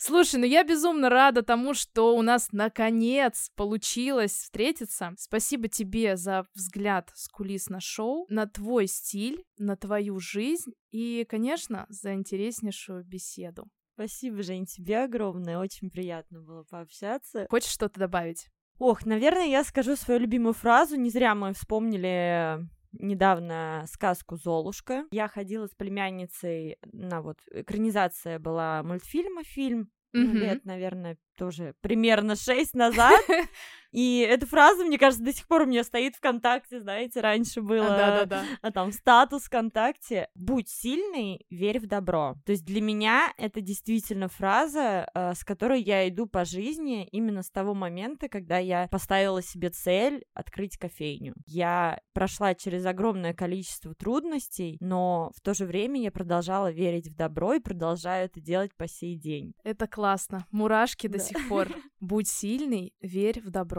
Слушай, 0.00 0.40
ну 0.40 0.46
я 0.46 0.64
безумно 0.64 1.08
рада 1.08 1.42
тому, 1.42 1.74
что 1.74 2.16
у 2.16 2.22
нас 2.22 2.48
наконец 2.52 3.50
получилось 3.54 4.32
встретиться. 4.32 5.14
Спасибо 5.18 5.68
тебе 5.68 6.16
за 6.16 6.46
взгляд 6.54 7.10
с 7.14 7.28
кулис 7.28 7.68
на 7.68 7.80
шоу, 7.80 8.26
на 8.28 8.46
твой 8.46 8.86
стиль, 8.86 9.44
на 9.58 9.76
твою 9.76 10.18
жизнь 10.18 10.72
и, 10.90 11.24
конечно, 11.28 11.86
за 11.88 12.14
интереснейшую 12.14 13.04
беседу. 13.04 13.68
Спасибо, 13.94 14.42
Жень, 14.42 14.66
тебе 14.66 15.02
огромное. 15.02 15.58
Очень 15.58 15.90
приятно 15.90 16.40
было 16.40 16.62
пообщаться. 16.62 17.46
Хочешь 17.50 17.72
что-то 17.72 17.98
добавить? 17.98 18.48
Ох, 18.78 19.04
наверное, 19.04 19.46
я 19.46 19.64
скажу 19.64 19.96
свою 19.96 20.20
любимую 20.20 20.54
фразу. 20.54 20.96
Не 20.96 21.10
зря 21.10 21.34
мы 21.34 21.52
вспомнили 21.52 22.60
недавно 22.92 23.84
сказку 23.88 24.36
«Золушка». 24.36 25.04
Я 25.10 25.28
ходила 25.28 25.66
с 25.66 25.74
племянницей 25.74 26.78
на 26.92 27.20
вот 27.20 27.38
экранизация 27.50 28.38
была 28.38 28.82
мультфильма, 28.82 29.42
фильм, 29.44 29.90
Мгм. 30.12 30.38
лет, 30.38 30.64
наверное, 30.64 31.18
тоже 31.36 31.74
примерно 31.80 32.34
шесть 32.34 32.74
назад. 32.74 33.20
И 33.92 34.18
эта 34.28 34.46
фраза, 34.46 34.84
мне 34.84 34.98
кажется, 34.98 35.24
до 35.24 35.32
сих 35.32 35.46
пор 35.46 35.62
у 35.62 35.66
меня 35.66 35.82
стоит 35.84 36.16
ВКонтакте, 36.16 36.80
знаете, 36.80 37.20
раньше 37.20 37.62
было 37.62 37.86
Да-да-да. 37.88 38.44
а 38.62 38.70
там 38.70 38.92
статус 38.92 39.44
ВКонтакте 39.44 40.28
«Будь 40.34 40.68
сильный, 40.68 41.46
верь 41.50 41.80
в 41.80 41.86
добро». 41.86 42.36
То 42.44 42.52
есть 42.52 42.64
для 42.64 42.80
меня 42.80 43.32
это 43.38 43.60
действительно 43.60 44.28
фраза, 44.28 45.08
э, 45.14 45.34
с 45.34 45.44
которой 45.44 45.80
я 45.80 46.08
иду 46.08 46.26
по 46.26 46.44
жизни 46.44 47.06
именно 47.12 47.42
с 47.42 47.50
того 47.50 47.74
момента, 47.74 48.28
когда 48.28 48.58
я 48.58 48.88
поставила 48.88 49.42
себе 49.42 49.70
цель 49.70 50.24
открыть 50.34 50.76
кофейню. 50.76 51.34
Я 51.46 52.00
прошла 52.12 52.54
через 52.54 52.84
огромное 52.86 53.32
количество 53.34 53.94
трудностей, 53.94 54.76
но 54.80 55.30
в 55.34 55.40
то 55.40 55.54
же 55.54 55.64
время 55.64 56.00
я 56.00 56.10
продолжала 56.10 56.70
верить 56.70 57.08
в 57.08 57.14
добро 57.14 57.54
и 57.54 57.60
продолжаю 57.60 58.26
это 58.26 58.40
делать 58.40 58.74
по 58.76 58.86
сей 58.88 59.16
день. 59.16 59.54
Это 59.64 59.86
классно. 59.86 60.46
Мурашки 60.50 61.06
до 61.06 61.18
Да. 61.18 61.24
сих 61.24 61.48
пор. 61.48 61.68
Будь 62.00 62.28
сильный, 62.28 62.92
верь 63.00 63.40
в 63.40 63.50
добро. 63.50 63.77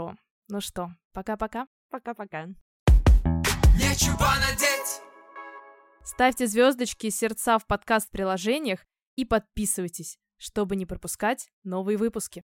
Ну 0.52 0.62
что, 0.62 0.90
пока-пока. 1.14 1.68
Пока-пока. 1.92 2.48
Нечего 3.76 4.28
надеть 4.42 5.00
Ставьте 6.04 6.48
звездочки 6.48 7.06
и 7.06 7.12
сердца 7.12 7.60
в 7.60 7.68
подкаст-приложениях 7.68 8.88
и 9.16 9.26
подписывайтесь, 9.26 10.18
чтобы 10.38 10.76
не 10.76 10.88
пропускать 10.88 11.52
новые 11.64 12.00
выпуски. 12.00 12.44